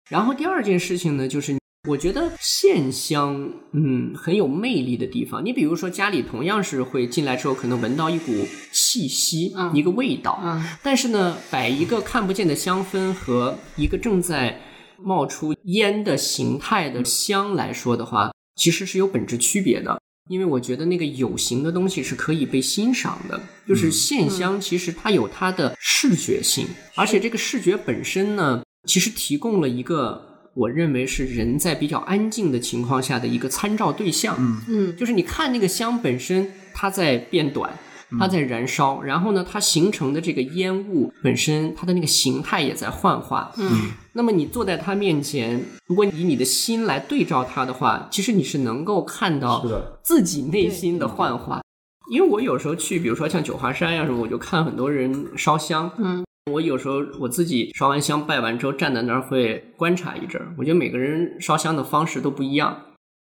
[0.09, 5.45] 然后第二件事情呢，就是我觉得线香，嗯，很有魅力的地方。
[5.45, 8.31] 你比如说家里同样是会进来之后，可能闻到一股
[8.71, 9.71] 气息，嗯。
[9.75, 10.63] 一个味道，嗯。
[10.81, 14.59] 但是呢，摆一个看不见的香氛和一个正在
[14.97, 19.99] 冒出烟的形态的香来说的话，其实是有本质区别的。
[20.27, 34.35] 因为我觉得那个有形的东西是可以被欣赏的，就是线香其实它有它的视觉性，而且这个视觉本身呢，其实提供了一个我认为是人在比较安静的情况下的一个参照对象。
[34.39, 37.71] 嗯，嗯就是你看那个香本身，它在变短，
[38.17, 43.51] 它在燃烧，然后呢，它形成的这个烟雾本身，它的那个形态也在幻化。
[43.57, 49.65] 嗯，那么你坐在它面前，如果以你的心来对照它的话，其实你是能够看到
[50.01, 51.61] 自己内心的幻化。
[52.09, 55.91] 因为我有时候去，比如说像九华山呀、什么，我就看很多人烧香。
[55.97, 60.53] 嗯，我有时候我自己烧完香拜完之后，站在那儿会观察一阵儿。
[60.57, 62.79] 我觉得每个人烧香的方式都不一样。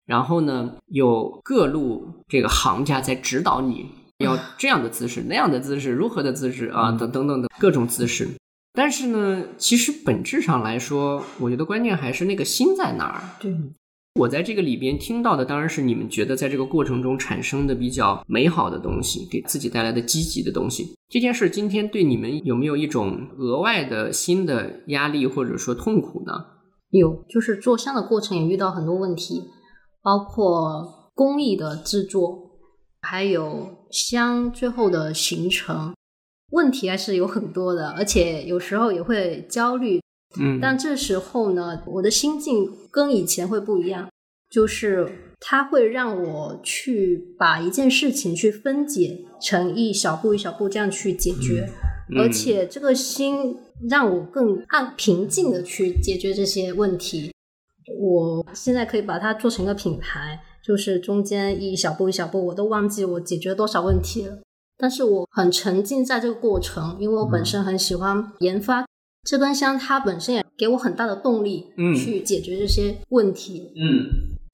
[0.04, 3.86] 然后呢，有各路这个行家在指导你
[4.18, 8.28] 要这样的姿势、 那样的姿势、如何的姿势啊，等等等等各种姿势。
[8.72, 13.22] 但是呢，其实本质上来说，我觉得关键还是那个心在哪儿。
[13.38, 13.56] 对，
[14.14, 20.94] 我在这个里边听到的当然是你们觉得在这个过程中产生的比较美好的东西，给自己带来的积极的东西。
[21.08, 26.32] 这件事今天对你们有没有一种额外的新的压力或者说痛苦呢？
[26.90, 29.42] 有，就是做香的过程也遇到很多问题，
[30.00, 32.52] 包括工艺的制作，
[33.00, 35.92] 还有香最后的形成，
[36.52, 40.00] 问题还是有很多的，而且有时候也会焦虑。
[40.38, 44.08] 嗯，但这时候呢，我的心境跟以前会不一样，
[44.50, 51.68] 就是它会让我去把一件事情去分解成一小步一小步这样去解决，
[52.10, 53.56] 嗯而且这个心
[53.88, 57.32] 让我更按平静的去解决这些问题。
[58.00, 64.38] 我现在可以把它做成一个品牌，就是中间一小步一小步，我都忘记我解决多少问题了。
[64.76, 68.84] 但是我很沉浸在这个过程，因为我本身很喜欢研发。
[69.24, 73.72] 这根香它本身也给我很大的动力，嗯去解决这些问题。
[73.76, 74.06] 嗯，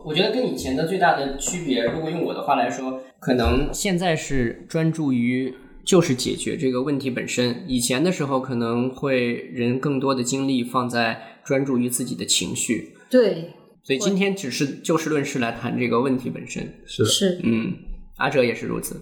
[0.05, 5.53] 我觉得跟以前的最大的区别，如果用我的话来说，可能现在是专注于
[5.85, 7.64] 就是解决这个问题本身。
[7.66, 12.95] 以前的时候，可能会人更多的精力放在专注于自己的情绪。
[13.11, 13.51] 对，
[13.83, 16.62] 所以今天只是就事论事来谈这个问题本身。
[16.87, 17.75] 是的，是，嗯，
[18.18, 18.95] 阿哲也是如此。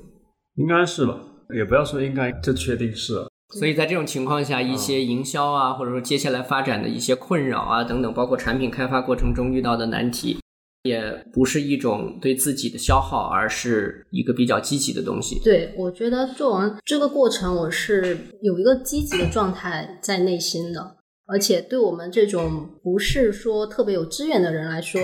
[0.56, 1.20] 应该是吧？
[1.54, 3.27] 也不要说应该，这确定是了。
[3.54, 10.38] 所以在这种情况下，一些营销啊，或者说接下来发展的一些困扰啊等等，包括产品开发过程中遇到的难题，
[10.82, 15.40] 也不是一种对自己的消耗，而是一个比较积极的东西。
[15.42, 20.96] 对，我觉得做完这个过程，我是有一个积极的状态在内心的，
[21.26, 25.00] 而且对我们这种不是说特别有资源的人来说，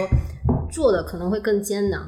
[0.70, 2.00] 做的可能会更艰难。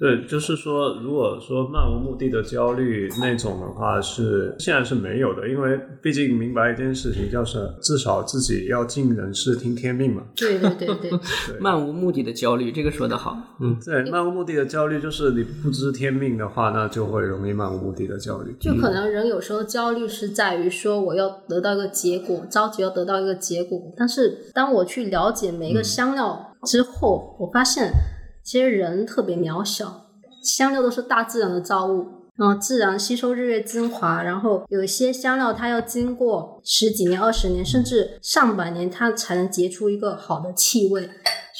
[0.00, 10.22] 对，就是说，如果说漫无目的的焦虑那种的话，是现在是没有的，因为毕竟明白一件事情，就是至少自己要尽人事听天命嘛。
[10.34, 13.36] 对对对 对，漫无目的的焦虑，这个说得好。
[13.60, 18.56] 嗯，对，漫无目的的焦虑就是你不知天命的话，那就会容易漫无目的的焦虑。
[18.58, 23.78] 就可能人有时候焦虑是在于说我要得到一个结果，着急要得到一个结果。
[23.98, 27.92] 但是当我去了解每一个香料之后，我发现
[28.42, 30.06] 其实人特别渺小，
[30.42, 32.06] 香料都是大自然的造物。
[32.36, 41.10] 然后自然吸收日月精华，然后有些香料它要经过十几年、二十年，甚至上百年，它才能结出一个好的气味。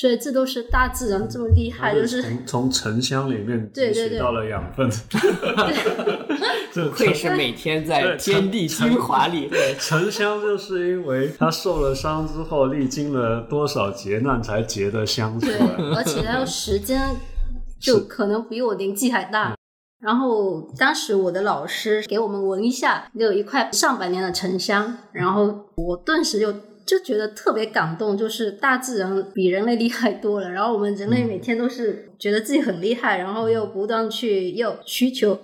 [0.00, 4.88] 所以这都是大自然这么厉害，就是从从沉香里面对对对汲取到了养分。
[6.72, 9.46] 这会是每天在天地精华里。
[9.48, 17.16] 对，沉香就是因为它受了伤之后，历经了多少劫难才结的香出对来。，而且它的时间
[17.78, 19.54] 就可能比我年纪还大。
[20.00, 26.54] 然后当时我的老师给我们闻一下，就有一块上百年的沉香，然后我顿时就
[26.86, 30.50] 就觉得特别感动，就是大自然比人类厉害多了。
[30.50, 35.38] 然后我们人类每天都是觉得自己很厉害，然后又不断去又需求，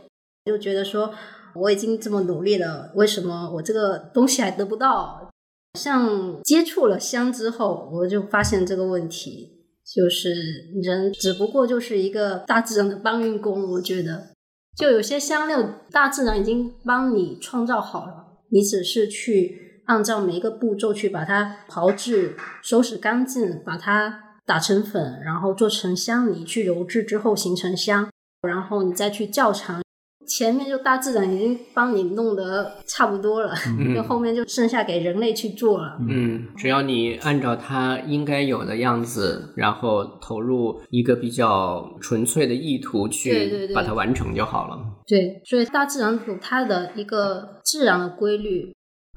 [0.44, 1.12] 就觉得说
[1.54, 5.30] 我已经这么努力了，为什么我这个东西还得不到？
[5.78, 10.32] 像接触了香之后，我就发现这个问题，就是
[10.82, 13.70] 人只不过就是一个大自然的搬运工。
[13.72, 14.30] 我觉得，
[14.74, 28.08] 就有些香料，大自然已经帮你创造好了，你只是去按照每一个步骤去把它炮制、收拾干净，把它打成粉，然后做成香泥，去揉制之后形成香，
[28.42, 29.82] 然后你再去窖藏。
[30.28, 33.54] 前面就大自然已经帮你弄得差不多了，
[33.94, 35.96] 就后面就剩下给人类去做了。
[36.00, 44.76] 嗯，只要你按照它应该有的样子，然后投入一个比较纯粹的意图去对对对把它完成就好了。
[45.06, 48.74] 对，所以大自然有它的一个自然的规律，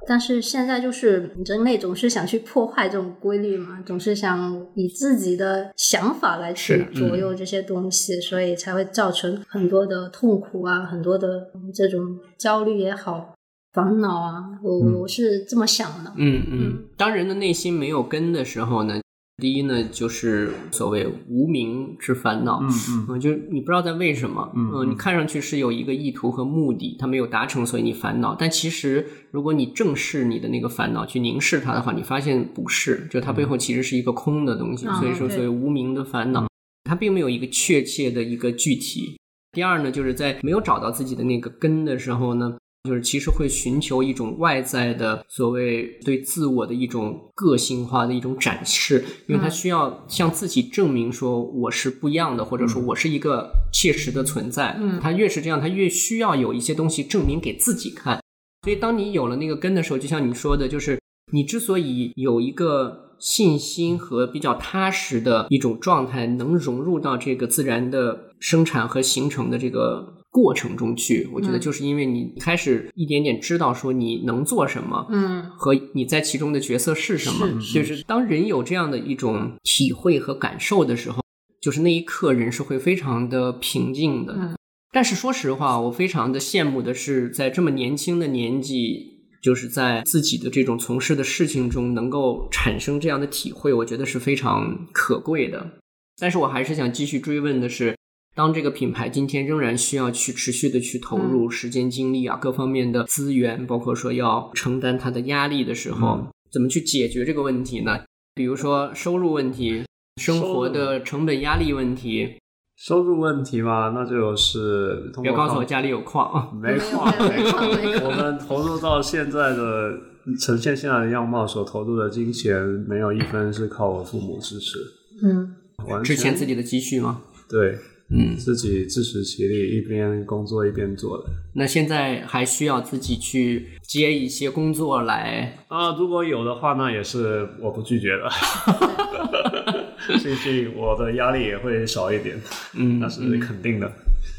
[0.08, 13.36] 但是现在就是人类总是想去破坏这种规律嘛，总是想以自己的想法来去左右这些东西，所以才会造成很多的痛苦啊，很多的嗯这种焦虑也好，
[13.74, 16.12] 烦恼啊，我、我是这么想的。
[16.18, 19.00] 嗯嗯，当人的内心没有根的时候呢，
[19.40, 22.60] 第一呢就是所谓无名之烦恼。
[22.62, 28.36] 嗯嗯，嗯，就是你不知道在为什么，嗯呃你看上去是有一个意图和目的，它没有达成，所以你烦恼。
[28.36, 34.86] 但其实，如果你正视你的那个烦恼，去凝视它的话，你发现不是，就它背后其实是一个空的东西。
[34.86, 36.48] 嗯所以说，所谓无名的烦恼，
[36.84, 39.18] 它并没有一个确切的一个具体。
[39.52, 42.56] 第二呢，就是在没有找到自己的那个根的时候呢，
[42.88, 54.78] 就是其实会寻求一种外在的所谓对自我的一种个性化的一种展示，因为他嗯需要向自己证明说我是不一样的，或者说我是一个切实的存在。
[54.80, 58.22] 嗯他越是这样，他越需要有一些东西证明给自己看。
[58.64, 61.00] 所以，当你有了那个根的时候，就像你说的，就是
[61.32, 77.60] 你之所以有一个信心和比较踏实的一种状态，能融入到这个自然的生产和形成的这个过程中去，我觉得嗯就是因为你开始一点点知道说你能做什么，嗯和你在其中的角色是什么。
[77.62, 81.24] 是就是当人有这样的一种体会和感受的时候，
[81.62, 84.34] 就是那一刻人是会非常的平静的。
[84.38, 84.56] 嗯
[84.92, 95.74] 但是说实话，我非常的羡慕的是，在这么年轻的年纪，就是在自己的这种从事的事情中，能够产生这样的体会，我觉得是非常可贵的。
[96.20, 97.96] 但是我还是想继续追问的是，
[98.36, 108.00] 当这个品牌今天仍然需要去持续的去投入时间、精力啊，各方面的资源，包括说要承担它的压力的时候，怎么去解决这个问题呢？
[108.36, 109.84] 比如说收入问题、
[110.22, 112.38] 生活的成本压力问题。
[112.78, 117.68] 收入问题嘛，那就是别告诉我家里有矿， 没矿，没矿。
[118.06, 120.00] 我们投入到现在的
[120.40, 124.78] 呈现现在的样貌，所投入的金钱没有一分是靠我父母支持。
[125.22, 125.54] 嗯，
[125.90, 127.22] 完之前自己的积蓄吗？
[127.50, 127.78] 对。
[128.12, 131.26] 嗯，自己自食其力，一边工作一边做的。
[131.54, 135.96] 那现在还需要自己去接一些工作来啊？
[135.96, 138.30] 如果有的话，那也是我不拒绝的。
[140.24, 142.36] 毕竟我的压力也会少一点，
[142.74, 143.92] 嗯，那是肯定的。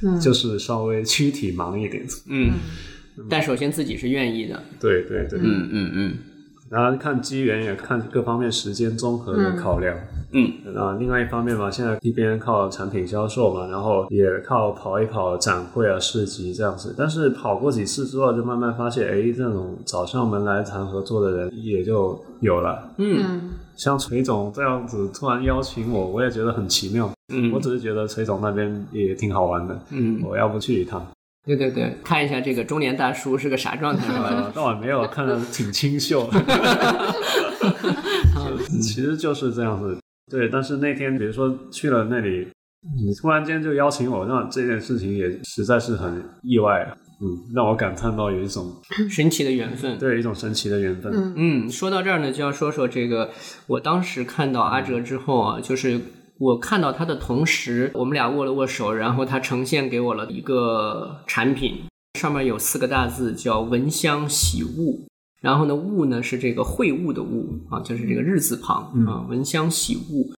[0.03, 2.05] 嗯，就是稍微躯体忙一点。
[2.29, 2.51] 嗯，
[3.29, 4.61] 但首先自己是愿意的。
[4.81, 6.19] 对对对，嗯嗯嗯。
[6.71, 9.97] 然后看机缘，也看各方面时间综合的考量。
[9.97, 10.10] 嗯，
[10.77, 16.95] 啊，另外一方面嘛，现在一边靠产品销售嘛，然后也靠跑一跑展会啊、市集这样子。
[16.97, 22.91] 但是跑过几次之后，就慢慢发现，哎，这种找上门来谈合作的人也就有了。
[22.99, 27.11] 嗯，像崔总这样子突然邀请我，我也觉得很奇妙。
[27.33, 29.79] 嗯，我只是觉得崔总那边也挺好玩的。
[29.91, 31.05] 嗯，我要不去一趟？
[31.47, 34.51] 对对对，看一下这个中年大叔是个啥状态吧？
[34.55, 36.29] 倒也没有，看着挺清秀。
[38.81, 39.97] 其实就是这样子。
[40.31, 42.47] 对，但是那天比如说去了那里，
[42.97, 46.87] 你突然间就邀请我，那这件事情也实在是很意外，
[47.21, 48.73] 嗯，让我感叹到有一种
[49.11, 51.13] 神奇的缘分，对，一种神奇的缘分。
[51.37, 53.31] 嗯，说到这儿呢，就要说说这个，
[53.67, 56.01] 我当时看到阿哲之后啊，就是
[56.39, 61.83] 我看到他的同时，我们俩握了握手，然后他呈现给我了一个产品，
[62.19, 65.07] 上面有四个大字叫“闻香喜物”。
[65.41, 70.33] 然后呢，物呢是这个会物的物啊，就是这个日字旁啊，闻香喜物。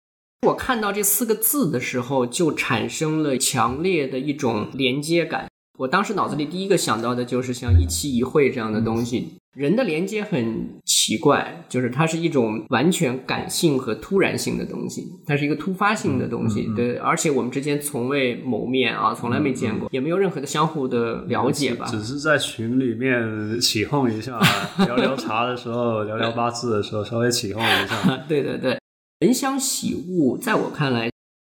[0.46, 5.48] 我看到这四个字的时候，就产生了强烈的一种连接感。
[5.82, 9.32] 我当时脑子里第一个想到的就是像一期一会这样的东西。
[9.56, 24.38] 人的连接很奇怪，就是它是一种完全感性和突然性的东西，它是一个突发性的东西，对，而且我们之间从未谋面啊，从来没见过，也没有任何的相互的了解吧，只是在群里面起哄一下，
[24.86, 28.16] 聊聊茶的时候，聊聊八字的时候，稍微起哄一下。
[28.28, 28.78] 对对对，
[29.18, 31.10] 人香喜物，在我看来，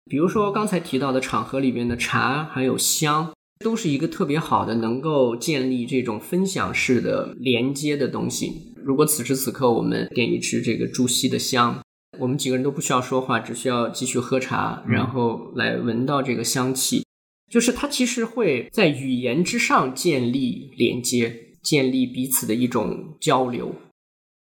[0.09, 3.33] 比如说刚才提到的场合里面的茶，还有香。
[3.63, 8.75] 都是一个特别好的，能够建立这种分享式的连接的东西。
[8.83, 11.79] 如果此时此刻我们点一支这个朱熹的香，
[12.19, 17.05] 我们几个人都不需要说话，只需要继续喝茶，然后来闻到这个香气，
[17.51, 21.31] 就是它其实会在语言之上建立连接，
[21.63, 23.75] 建立彼此的一种交流，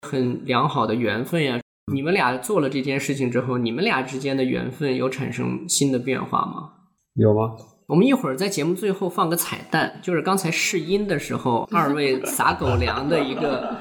[0.03, 1.59] 很良好的缘分呀。
[1.91, 6.73] 你们俩做了这件事情之后，你们俩之间的缘分有产生新的变化吗？
[7.15, 7.57] 有吗？
[7.87, 13.77] 我们一会儿在节目最后放个彩蛋，就是刚才试音的时候，二位撒狗粮的一个，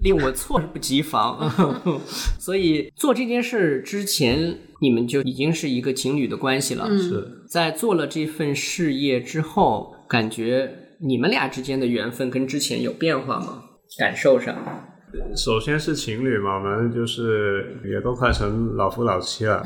[0.00, 1.48] 令我措不及防。
[2.40, 6.88] 所以做这件事之前，你们就已经是一个情侣的关系了。
[6.98, 13.62] 是在做了这份事业之后，感觉你们俩之间的缘分跟之前有变化吗？
[13.96, 14.56] 感受上？
[15.36, 19.62] 首先是情侣嘛，反正就是也都快成老夫老妻了，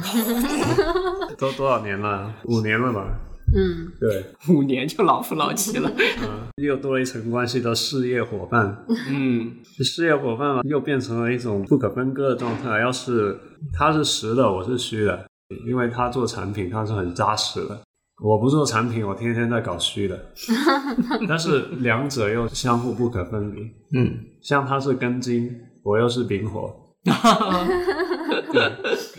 [1.38, 2.32] 都多少年了？
[2.44, 3.06] 五年了吧？
[3.52, 5.90] 嗯，对，五年就老夫老妻了。
[6.22, 8.84] 嗯，又多了一层关系，的事业伙伴。
[9.08, 12.78] 嗯，事业伙伴嘛，又变成了一种不可分割的状态。
[12.78, 13.36] 要是
[13.72, 15.26] 他是实的，我是虚的，
[15.66, 17.80] 因为他做产品，他是很扎实的。
[18.22, 20.18] 我不做产品，我天天在搞虚的，
[21.28, 23.62] 但是两者又相互不可分离。
[23.96, 25.50] 嗯，像他是根金，
[25.82, 26.70] 我又是丙火，
[28.52, 28.72] 对，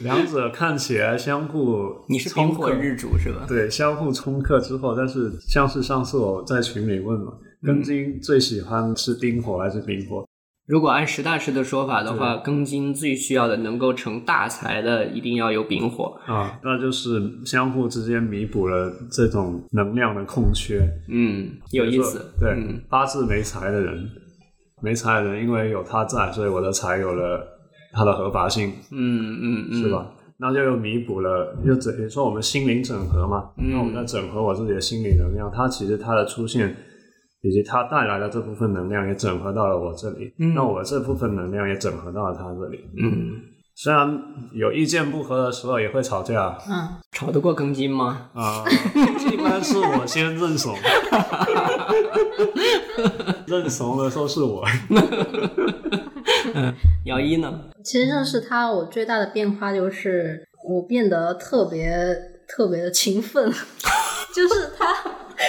[0.03, 3.45] 两者看起来相互你是丙火日主是吧？
[3.47, 7.33] 对，相互冲克之后，但是像是上次我在群里问嘛，
[7.63, 10.23] 根金最喜欢是丁火还是丙火？
[10.71, 20.79] 如果按石大师的说法的话，庚金最需要的能够成大财的，一定要有丙火啊，那就是相互之间弥补了这种能量的空缺。
[21.09, 22.33] 嗯，有意思。
[22.39, 22.55] 对，
[22.89, 24.09] 八字没财的人，
[24.81, 27.45] 没财的人，因为有他在，所以我的财有了
[27.91, 28.69] 它的合法性。
[28.91, 30.09] 嗯嗯嗯，是吧？
[30.37, 33.49] 那就又弥补了，就等于说我们心灵整合嘛。
[33.57, 36.73] 那我们在整合我自己的心理能量，它其实它的出现。
[37.41, 42.79] 以及他带来的这部分能量也整合到了我这里，那我这部分能量也整合到了他这里。
[42.97, 43.41] 嗯，
[43.75, 44.21] 虽然
[44.53, 46.57] 有意见不合的时候也会吵架。
[46.69, 48.29] 嗯，吵得过庚金吗？
[48.33, 48.63] 啊，
[49.31, 50.75] 一般是我先认怂，
[53.47, 54.63] 认怂的都是我。
[56.53, 56.73] 嗯，
[57.05, 57.61] 姚一呢？
[57.83, 62.29] 其实认识他，我最大的变化就是我变得特别。
[62.53, 63.49] 特别的勤奋，
[64.35, 64.85] 就是他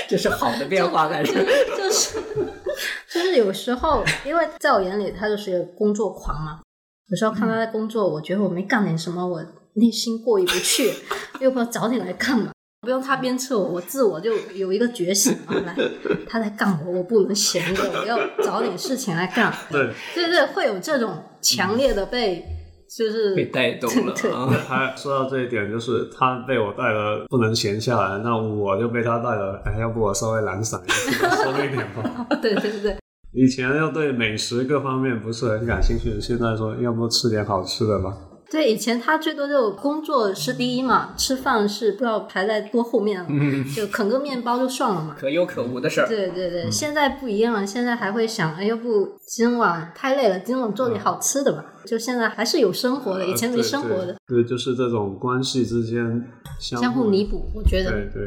[0.08, 1.32] 这是好的变化还是？
[1.76, 2.18] 就是
[3.08, 6.60] 就是有时候，因为在我眼里他就是个工作狂嘛，
[7.08, 10.92] 有时候看他在工作，我觉得我没干点什么，我内心过意不去，
[11.40, 12.50] 又不知道早点来干嘛。
[12.84, 15.54] 不用他鞭策我，我自我就有一个觉醒啊！
[15.64, 15.76] 来，
[16.28, 19.54] 他在干活，我不能闲着，我要找点事情来干。
[19.70, 22.44] 对，对对，会有这种强烈的被，
[22.96, 24.46] 就是被带动了对啊！
[24.68, 29.62] 还说到这一点，就是他被我带了，不能闲下来，那我就被他带了。
[29.64, 30.86] 哎，要不我稍微懒散一
[31.18, 32.26] 点，松一点吧。
[32.42, 32.98] 对对对，
[33.32, 38.14] 以前要对美食各方面不是很感兴趣，现在说要不吃点好吃的吧。
[38.52, 43.26] 对，以前他最多就工作是第一嘛，吃饭是不知道排在多后面了，
[43.74, 45.16] 就啃个面包就算了嘛。
[45.18, 46.06] 可有可无的事儿。
[46.06, 51.64] 对对对，现在不一样了，现在还会想，哎，要不今晚太累了，今晚做点好吃的吧。
[51.86, 56.22] 就现在还是有生活的，以前没生活的，对，对，就是这种关系之间
[56.60, 57.90] 相相互弥补，我觉得。
[57.90, 58.22] 对对，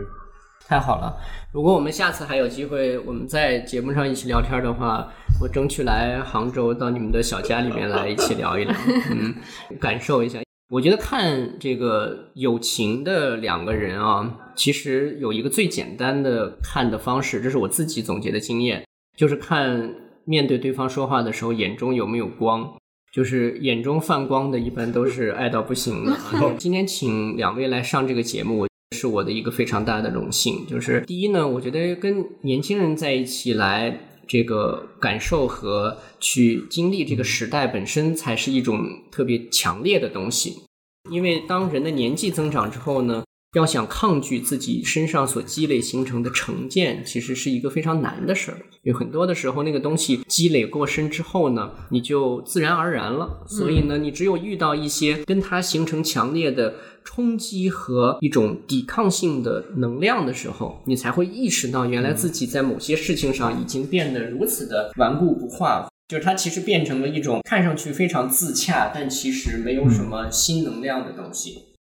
[0.67, 1.15] 太好了！
[1.51, 5.07] 如果我们下次还有机会，我们在节目上一起聊天的话，
[5.39, 8.73] 我争取来杭州到你们的小家里面来一起聊一聊，
[9.13, 9.35] 嗯，
[9.79, 10.39] 感受一下。
[10.69, 18.83] 我觉得看这个友情的两个人啊，其实有一个最简单的看的方式，这是我自己总结的经验，
[19.15, 19.93] 就是看
[20.25, 22.73] 面对对方说话的时候眼中有没有光。
[23.13, 26.11] 就是眼中泛光的，一般都是爱到不行的。
[26.11, 30.65] 啊 今天请两位来上这个节目，是我的一个非常大的荣幸。
[30.67, 38.79] 就是第一呢，我觉得跟年轻人在一起来这个感受和去经历这个时代本身，才是一种
[39.11, 40.63] 特别强烈的东西。
[41.11, 43.23] 因为当人的年纪增长之后呢，
[43.55, 48.57] 要想抗拒自己身上所积累形成的成见，其实是一个非常难的事儿。
[48.83, 53.43] 有很多的时候，那个东西积累过深之后呢，你就自然而然了。
[53.47, 65.87] 所以呢，你只有遇到一些跟它形成强烈的冲击和一种抵抗性的能量的时候，你才会意识到，原来自己在某些事情上已经变得如此的顽固不化。
[66.07, 71.74] 就是它其实变成了一种看上去非常自洽，但其实没有什么新能量的东西。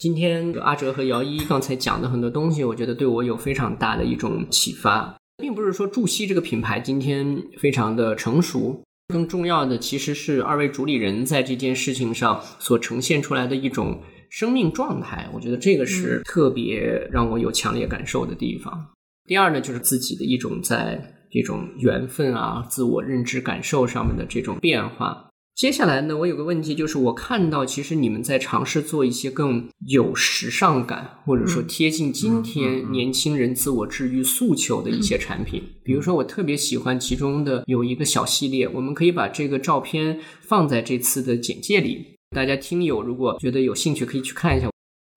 [0.00, 18.92] 今天阿哲和姚一刚才讲的很多东西，我觉得对我有非常大的一种启发，并不是说祝溪这个品牌今天非常的成熟，更重要的其实是二位主理人在这件事情上所呈现出来的一种生命状态，我觉得这个是特别让我有强烈感受的地方。
[19.26, 20.98] 第二呢，就是自己的一种在
[21.30, 25.26] 这种缘分啊、自我认知感受上面的这种变化。
[25.54, 35.62] 接下来呢，我有个问题，就是我看到其实你们在尝试做一些更有时尚感，或者说贴近今天年轻人自我治愈诉求的一些产品。
[35.84, 44.70] 比如说，我特别喜欢其中的有一个小系列，我们可以把这个照片放在这次的简介里，大家听友如果觉得有兴趣，可以去看一下。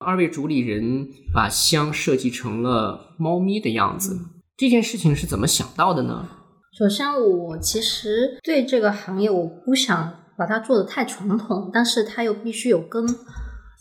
[0.04, 4.18] 二位主理人把香设计成了猫咪的样子，
[4.58, 6.28] 这件事情是怎么想到的呢？
[6.76, 13.06] 首先，我其实对这个行业我不想把它做的太传统，但是它又必须有根，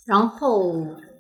[0.06, 0.74] 然后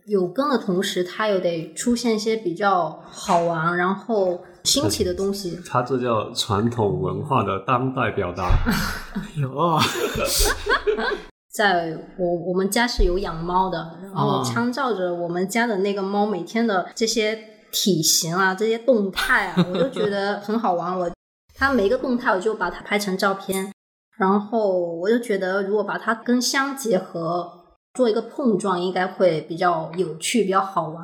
[0.05, 5.59] 有根的同时，它又得出现一些比较好玩，然后新奇的东西。
[5.65, 8.49] 它这叫传统文化的当代表达。
[9.35, 9.49] 有，
[11.53, 17.39] 在我我们家是有养猫的，然后哦参照着我们家的那个猫每天的这些
[17.71, 20.97] 体型啊、这些动态啊，我都觉得很好玩。
[20.97, 21.11] 我
[21.55, 23.71] 它每一个动态，我就把它拍成照片，
[24.17, 27.51] 然后我就觉得如果把它跟香结合，
[27.93, 31.03] 做一个碰撞，应该会比较有趣、比较好玩。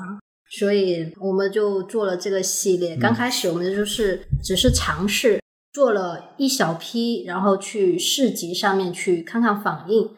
[0.51, 2.97] 所以我们就做了这个系列。
[2.97, 5.39] 刚开始我们就是只是尝试
[5.73, 10.09] 做了一小批，然后去市集上面去看看反应。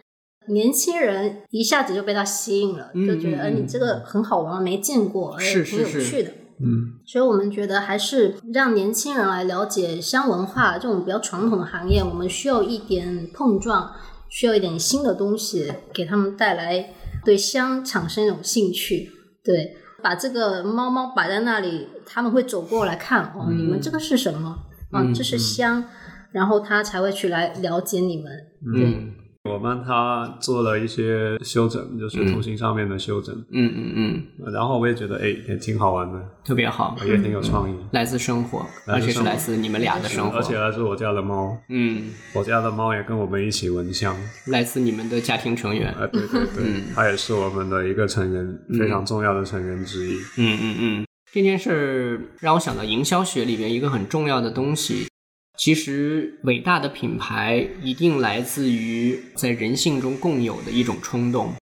[0.47, 6.31] 年轻人一下子就被它吸引了，嗯就觉得，嗯哎，你这个很好玩，没见过，哎，是挺有趣的。
[6.63, 13.91] 嗯，所以我们觉得还是让年轻人来了解香文化这种比较传统的行业，我们需要一点碰撞，
[14.29, 16.93] 需要一点新的东西，给他们带来
[17.25, 19.09] 对香产生一种兴趣。
[19.43, 24.49] 对，把这个猫猫摆在那里，他们会走过来看，哦，嗯你们这个是什么？
[24.91, 25.83] 啊，嗯这是香，
[26.31, 28.31] 然后他才会去来了解你们。
[28.75, 29.10] 嗯
[29.49, 44.15] 我帮他做了一些修整，就是图形上面的修整，嗯嗯嗯，然后我也觉得哎也挺好玩的，特别好，也挺有创意，来自生活，而且是来自你们俩的生活，而且还是我家的猫，嗯，我家的猫也跟我们一起闻香，
[44.47, 46.83] 来自你们的家庭成员，啊，对对对，嗯。
[46.93, 50.19] 它也是我们的一个成员，非常重要的成员之一。
[50.37, 55.07] 嗯嗯嗯，这件事儿让我想到营销学里边一个很重要的东西。
[55.61, 61.53] 其实，伟大的品牌一定来自于在人性中共有的一种冲动。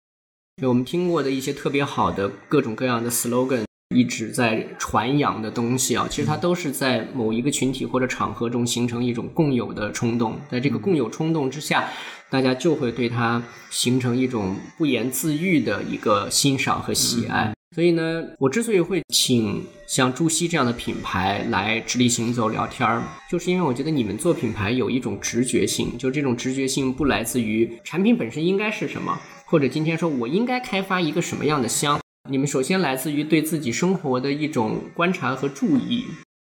[0.62, 11.90] 就我们听过的一些特别好的各种各样的 slogan，一直在传扬的东西啊，其实它都是在某一个群体或者场合中形成一种共有的冲动，在这个共有冲动之下，
[12.30, 17.54] 大家就会对它形成一种不言自喻的一个欣赏和喜爱。
[17.76, 29.16] 所以呢，我之所以会请像朱熹这样的品牌来直立行走聊天儿，就是因为我觉得你们做品牌有一种直觉性，就这种直觉性不来自于产品本身应该是什么，
[29.46, 36.06] 或者今天说我应该开发一个什么样的香，你们首先来自于对自己生活的一种观察和注意，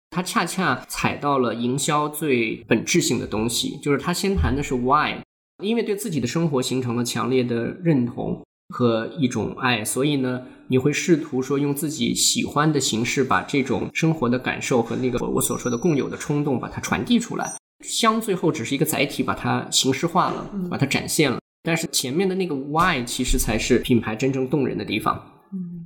[0.09, 5.15] 它恰恰踩到了营销最本质性的东西，就是它先谈的是 why，
[5.63, 8.41] 因为对自己的生活形成了强烈的认同。
[8.69, 10.41] 和一种爱，所以呢，
[10.73, 17.47] 你会试图说用自己喜欢的形式，把这种生活的感受和那个我所说的共有的冲动，把它传递出来。
[17.85, 21.37] 香最后只是一个载体，把它形式化了，把它展现了。
[21.61, 25.23] 但是前面的那个 why 其实才是品牌真正动人的地方。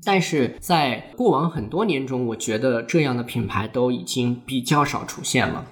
[0.05, 5.67] 但是在过往很多年中，我觉得这样的品牌都已经比较少出现了。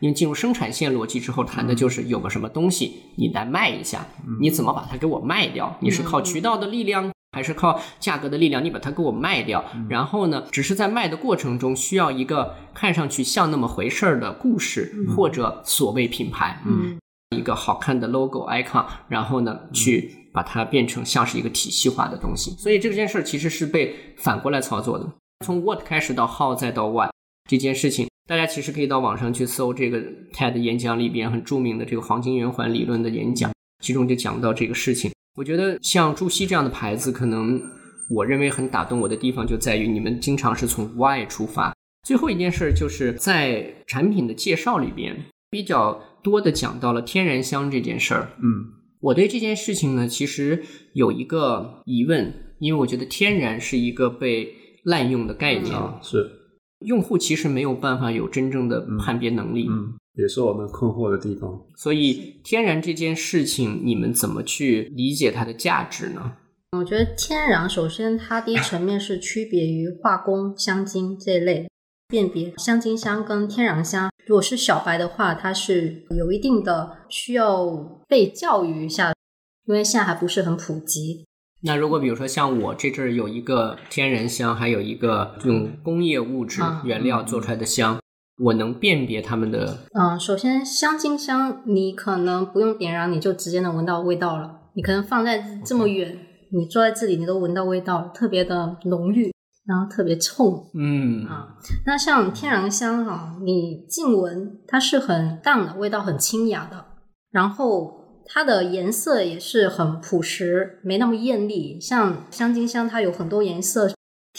[0.00, 4.06] 因为进入生产线逻辑之后，谈的就是有个什么东西，你来卖一下，
[4.42, 5.74] 你怎么把它给我卖掉？
[5.80, 8.64] 你是靠渠道的力量，还是靠价格的力量？
[8.64, 16.98] 你把它给我卖掉，然后呢，只是在卖的过程中需要一个看上去像那么回事儿的故事，或者所谓品牌，嗯，
[17.36, 22.50] 一个好看的 logo icon，然后呢，去把它变成像是一个体系化的东西。
[22.58, 25.08] 所以这件事儿其实是被反过来操作的，
[25.46, 27.08] 从 what 开始到 how 再到 why
[27.48, 28.08] 这件事情。
[28.26, 30.02] 大家其实可以到网上去搜这个
[30.34, 33.50] TED 演讲里边很著名的这个黄金圆环理论的演讲，
[33.82, 35.10] 其中就讲到这个事情。
[35.38, 37.62] 我觉得像朱熹这样的牌子，可能
[38.10, 41.72] 我认为很打动我的地方就在于你们经常是从 Why 出发。
[42.04, 48.32] 最后一件事就是在产品的介绍里边比较多的讲到了天然香这件事儿。
[48.42, 48.66] 嗯，
[48.98, 50.64] 我对这件事情呢，其实
[50.94, 55.72] 有一个疑问，因为我觉得天然是一个被滥用的概念。
[56.02, 56.32] 是。
[56.84, 61.58] 用户其实没有办法有真正的判别能力，嗯，也是我们困惑的地方。
[61.76, 66.32] 所以，天然这件事情，你们怎么去理解它的价值呢？
[66.76, 71.66] 我觉得天然，首先它第一层面是区别于化工香精这一类，
[72.08, 74.10] 辨别香精香跟天然香。
[74.26, 77.66] 如果是小白的话，它是有一定的需要
[78.06, 79.14] 被教育一下，
[79.64, 81.24] 因为现在还不是很普及。
[81.62, 87.98] 那如果比如说像我这阵儿有一个天然香，还有一个用工业物质原料做出来的香，
[88.38, 89.78] 我能辨别它们的。
[89.92, 94.60] 嗯，首先香精香，你可能不用点燃，你就直接能闻到味道了。
[94.74, 96.16] 你可能放在这么远，
[96.52, 99.32] 你坐在这里，你都闻到味道，特别的浓郁，
[99.66, 100.70] 然后特别冲。
[100.74, 106.84] 嗯啊，那像天然香哈，你近闻它是很淡的味道，很清雅的，
[107.30, 107.96] 然后。
[108.30, 111.80] 它的颜色也是很朴实，没那么艳丽。
[111.80, 113.88] 像香精香，它有很多颜色。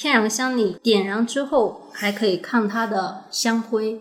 [0.01, 3.99] 天然香，你点燃之后还可以看它的香灰，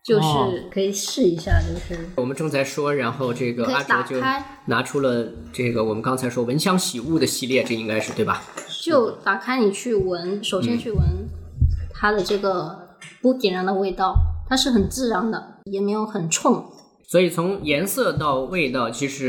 [0.00, 1.60] 就是可以试一下。
[1.60, 4.24] 就是我们正在说，然后这个阿哲就
[4.66, 8.40] 拿出了这个我们刚才说闻香喜物的系列，这应该是对吧？
[8.84, 11.00] 就打开你去闻，首先去闻
[11.92, 12.90] 它的这个
[13.20, 14.14] 不点燃的味道，
[14.48, 16.64] 它是很自然的，也没有很冲。
[17.08, 19.28] 所以从颜色到味道，其实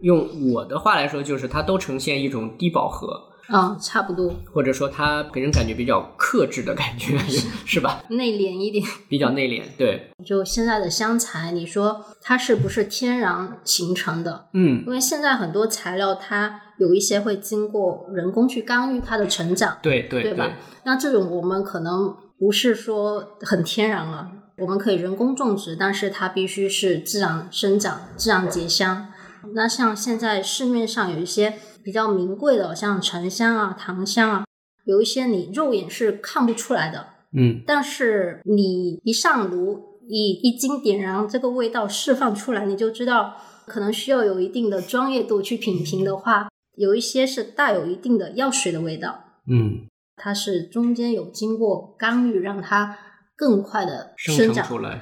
[0.00, 7.18] 用我的话来说，就是它都呈现一种低饱和，啊，差不多，或者说它给人感觉比较克制的感觉，
[7.66, 8.02] 是吧？
[8.08, 10.10] 内敛一点，比较内敛，对。
[10.24, 14.46] 就现在的香材，你说它是不是天然形成的？
[14.54, 20.50] 嗯，因为现在很多材料它有一些会经过人工去干预它的成长，对对对吧？
[20.84, 24.30] 那这种我们可能不是说很天然了。
[24.56, 29.08] 我们可以人工种植，但是它必须是自然生长、自然结香。
[29.52, 31.54] 那像现在市面上有一些
[31.84, 34.44] 比较名贵的，像沉香啊、檀香啊，
[34.84, 52.98] 有一些你肉眼是看不出来的，嗯，但是你一上炉，一一经点燃，这个味道释放出来，你就知道，可能需要有一定的专业度去品评的话，有一些是带有一定的药水的味道，嗯，它是中间有经过干预，让它。
[53.36, 55.00] 更快的生长出来，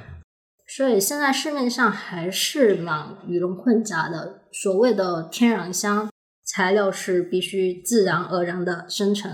[0.67, 4.45] 所以现在市面上还是蛮鱼龙混杂的。
[4.51, 6.09] 所谓的天然香
[6.55, 9.31] 材料是必须自然而然的生成，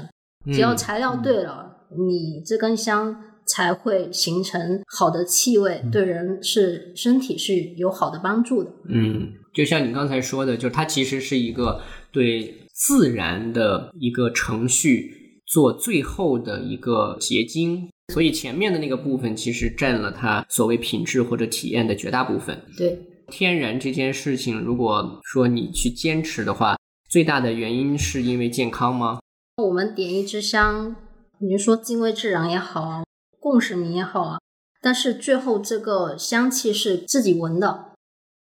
[0.53, 8.71] 只要材料对了，你这根香才会形成好的气味，对人是身体是有好的帮助的。
[8.89, 11.81] 嗯，就像你刚才说的，就它其实是一个
[12.13, 17.89] 对自然的一个程序做最后的一个结晶。
[18.15, 22.59] 所以前面的那个部分其实占了它所谓品质或者体验的绝大部分。
[22.77, 22.99] 对，
[23.29, 26.78] 天然这件事情，如果说你去坚持的话，
[27.09, 29.21] 最大的原因是因为健康吗？
[29.57, 30.95] 我们点一支香，
[31.39, 33.05] 你说敬畏自然也好啊，
[33.41, 34.39] 共识名也好啊，
[34.83, 37.93] 但是最后这个香气是自己闻的，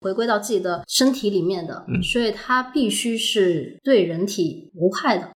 [0.00, 5.30] 回归到自己的身体里面的，嗯所以它必须是对人体无害的。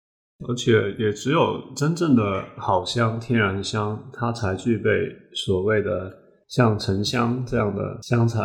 [0.49, 2.22] 而且也只有真正的
[2.59, 4.91] 好香、天然香，它才具备
[5.35, 6.11] 所谓的
[6.49, 8.41] 像沉香这样的香材。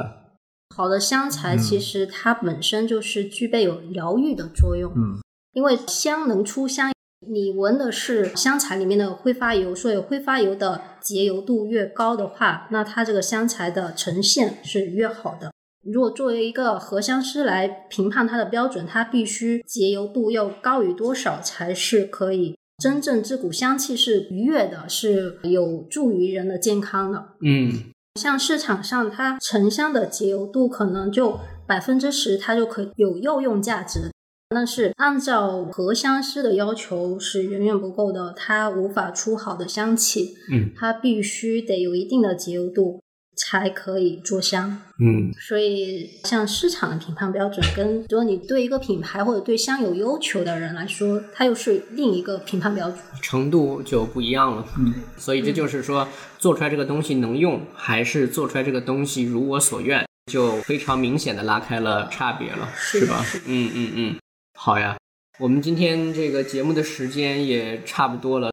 [0.76, 5.22] 好的香材嗯其实它本身就是具备有疗愈的作用，嗯，
[5.54, 6.92] 因为香能出香，
[7.26, 15.52] 你闻的是香材里面的挥发油，所以挥发油的节油度越高的话，那它这个香材的呈现是越好的。
[15.82, 27.30] 如果作为一个合香师来评判它的标准，它必须节油度要高于多少才是可以真正这股香气是愉悦的，是有助于人的健康的。
[27.42, 34.12] 嗯像市场上它沉香的节油度可能就百分之十，它就可以有药用价值。
[34.50, 43.02] 但是按照合香师的要求是远远不够的，它无法出好的香气，嗯它必须得有一定的节油度
[43.36, 44.82] 才可以做香。
[44.98, 53.00] 嗯所以，像市场的评判标准，跟如果你对一个品牌或者对香有要求的人来说，它又是另一个评判标准。
[53.22, 54.66] 程度就不一样了。
[54.78, 56.08] 嗯，所以这就是说，
[56.38, 63.26] 做出来这个东西能用，还是做出来这个东西如我所愿，就非常明显的拉开了差别了，是吧？
[63.46, 64.16] 嗯嗯嗯，
[64.58, 64.96] 好呀。
[65.38, 68.50] 我们今天这个节目的时间也差不多了。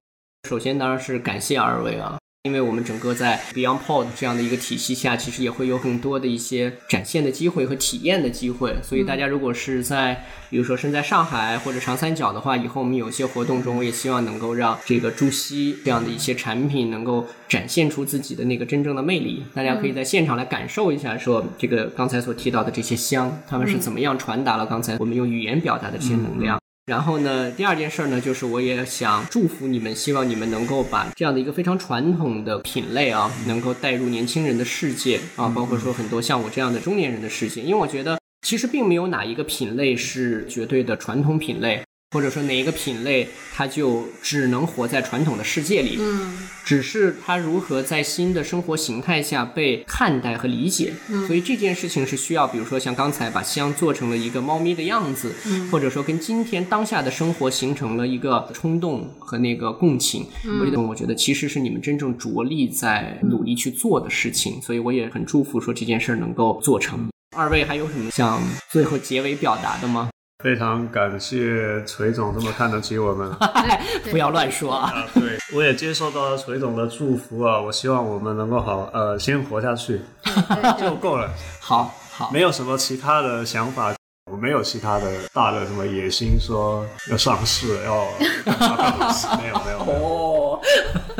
[0.49, 8.75] 首先当然是感谢二位啊，因为我们整个在 Beyond Pod 这样的一个体系下，其实也会有很多的一些展现的机会和体验的机会。
[8.83, 19.45] 所以大家如果是在，比如说身在上海或者长三角的话，以后我们有些活动中，我也希望能够让这个朱熹这样的一些产品能够展现出自己的那个真正的魅力。
[19.55, 26.62] 大家可以在现场来感受一下，说这个刚才所提到的这些香，他们是怎么样传达了刚才我们用语言表达的这些能量。
[26.85, 50.93] 然后呢，第二件事呢，就是我也想祝福你们，希望你们能够把这样的一个非常传统的品类啊，能够带入年轻人的世界啊，包括说很多像我这样的中年人的世界，因为我觉得其实并没有哪一个品类是绝对的传统品类，或者说哪一个品类它就只能活在传统的世界里，嗯只是它如何在新的生活形态下被看待和理解。
[51.27, 60.27] 所以这件事情是需要，比如说像刚才把香做成了一个猫咪的样子，嗯或者说跟今天当下的生活形成了一个冲动和那个共情。
[60.61, 64.61] 我觉得，我觉得其实是你们真正着力在努力去做的事情。
[64.63, 67.09] 所以我也很祝福说这件事儿能够做成。
[67.37, 68.41] 二位还有什么想
[68.71, 70.11] 最后结尾表达的吗？
[70.43, 73.31] 非常感谢锤总这么看得起我们。
[74.11, 74.91] 不要乱说啊！
[74.93, 80.01] 啊，对，我也接受到了锤总的祝福啊，我希望我们能够好呃先活下去
[80.79, 81.31] 就够了，
[81.61, 83.95] 好好，没有什么其他的想法，
[84.31, 88.07] 我没有其他的大的什么野心，说要上市要
[89.39, 90.61] 没有没有没有，哦，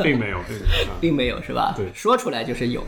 [0.03, 0.91] 并没有并没有。
[0.91, 1.73] 啊并没有是吧？
[1.77, 2.83] 对说出来就是有。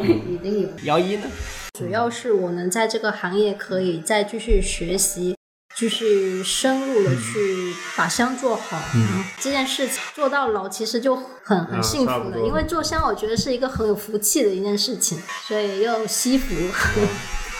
[0.00, 0.68] 已经有。
[0.84, 1.26] 姚一呢？
[1.78, 5.34] 主要是我能在这个行业可以再继续学习，
[5.74, 8.78] 继续深入的去把香做好。
[8.94, 12.38] 嗯，这件事情做到老，其实就很很啊幸福的。
[12.40, 15.18] 因为做香，我觉得是一个很有福气的一件事情，
[15.48, 16.54] 所以又惜福。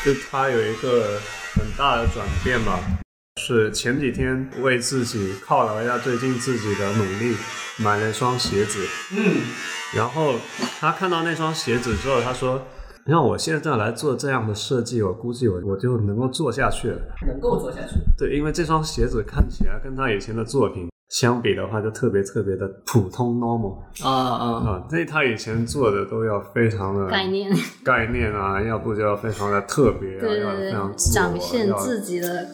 [0.04, 1.18] 就他有一个
[1.54, 2.78] 很大的转变吧，
[3.40, 7.34] 是前几天为自己犒劳一下最近自己的努力，
[7.78, 8.86] 买了一双鞋子。
[9.12, 9.40] 嗯，
[9.94, 10.34] 然后
[10.78, 12.66] 他看到那双鞋子之后，他说
[13.05, 16.98] ：“让我现在来做这样的设计，我估计我我就能够做下去了。
[17.26, 17.96] 能够做下去。
[18.16, 24.86] 对，因为这双鞋子看起来跟他以前的作品相比的话，就特别特别的普通 normal 啊啊，啊。
[24.90, 27.50] 那他以前做的都要非常的概念，
[27.84, 32.46] 概念啊，要不就要非常的特别啊，要非对对对常，展现自己的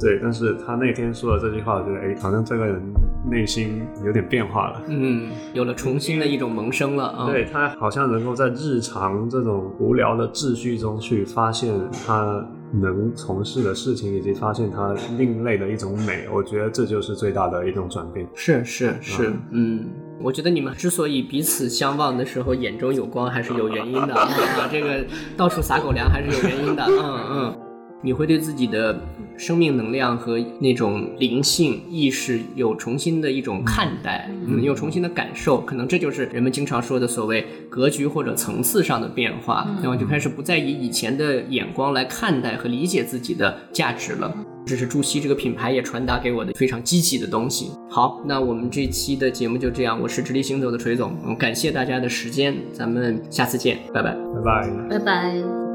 [0.00, 2.82] 对，但是他那天说的这句话，我觉得哎，好像这个人
[3.30, 4.82] 内心有点变化了。
[4.88, 7.26] 嗯，有了重新的一种萌生了啊。
[7.30, 11.72] 对他好像能够在日常这种无聊的秩序中去发现
[12.06, 16.26] 他能从事的事情，以及发现他另类的一种美。
[16.32, 18.26] 我觉得这就是最大的一种转变。
[18.34, 19.86] 是是是，嗯，
[20.20, 24.28] 我觉得你们之所以彼此相望的时候眼中有光，还是有原因的啊。
[24.70, 25.04] 这个
[25.36, 27.67] 到处撒狗粮还是有原因的，嗯嗯。
[28.02, 28.98] 你会对自己的
[29.36, 44.34] 生命能量和那种灵性意识有重新的一种看待，嗯，有重新的感受，可能这就是人们经常说的所谓格局或者层次上的变化，然后就开始不再以以前的眼光来看待和理解自己的价值了。
[44.66, 47.70] 这是朱熹这个品牌也传达给我的非常积极的东西。
[47.88, 54.12] 好，那我们这期的节目就这样，我是直立行走的锤总，嗯，感谢大家的时间，咱们下次见，拜拜。
[54.12, 54.70] 拜拜。
[54.90, 55.67] 拜拜。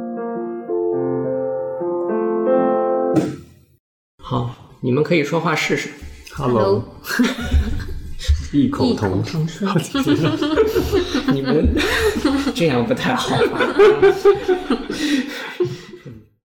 [4.24, 5.90] 好，你们可以说话试试。
[6.36, 6.84] Hello，
[8.52, 9.68] 异口同同声。
[11.34, 11.76] 你们
[12.56, 13.60] 这样不太好吧？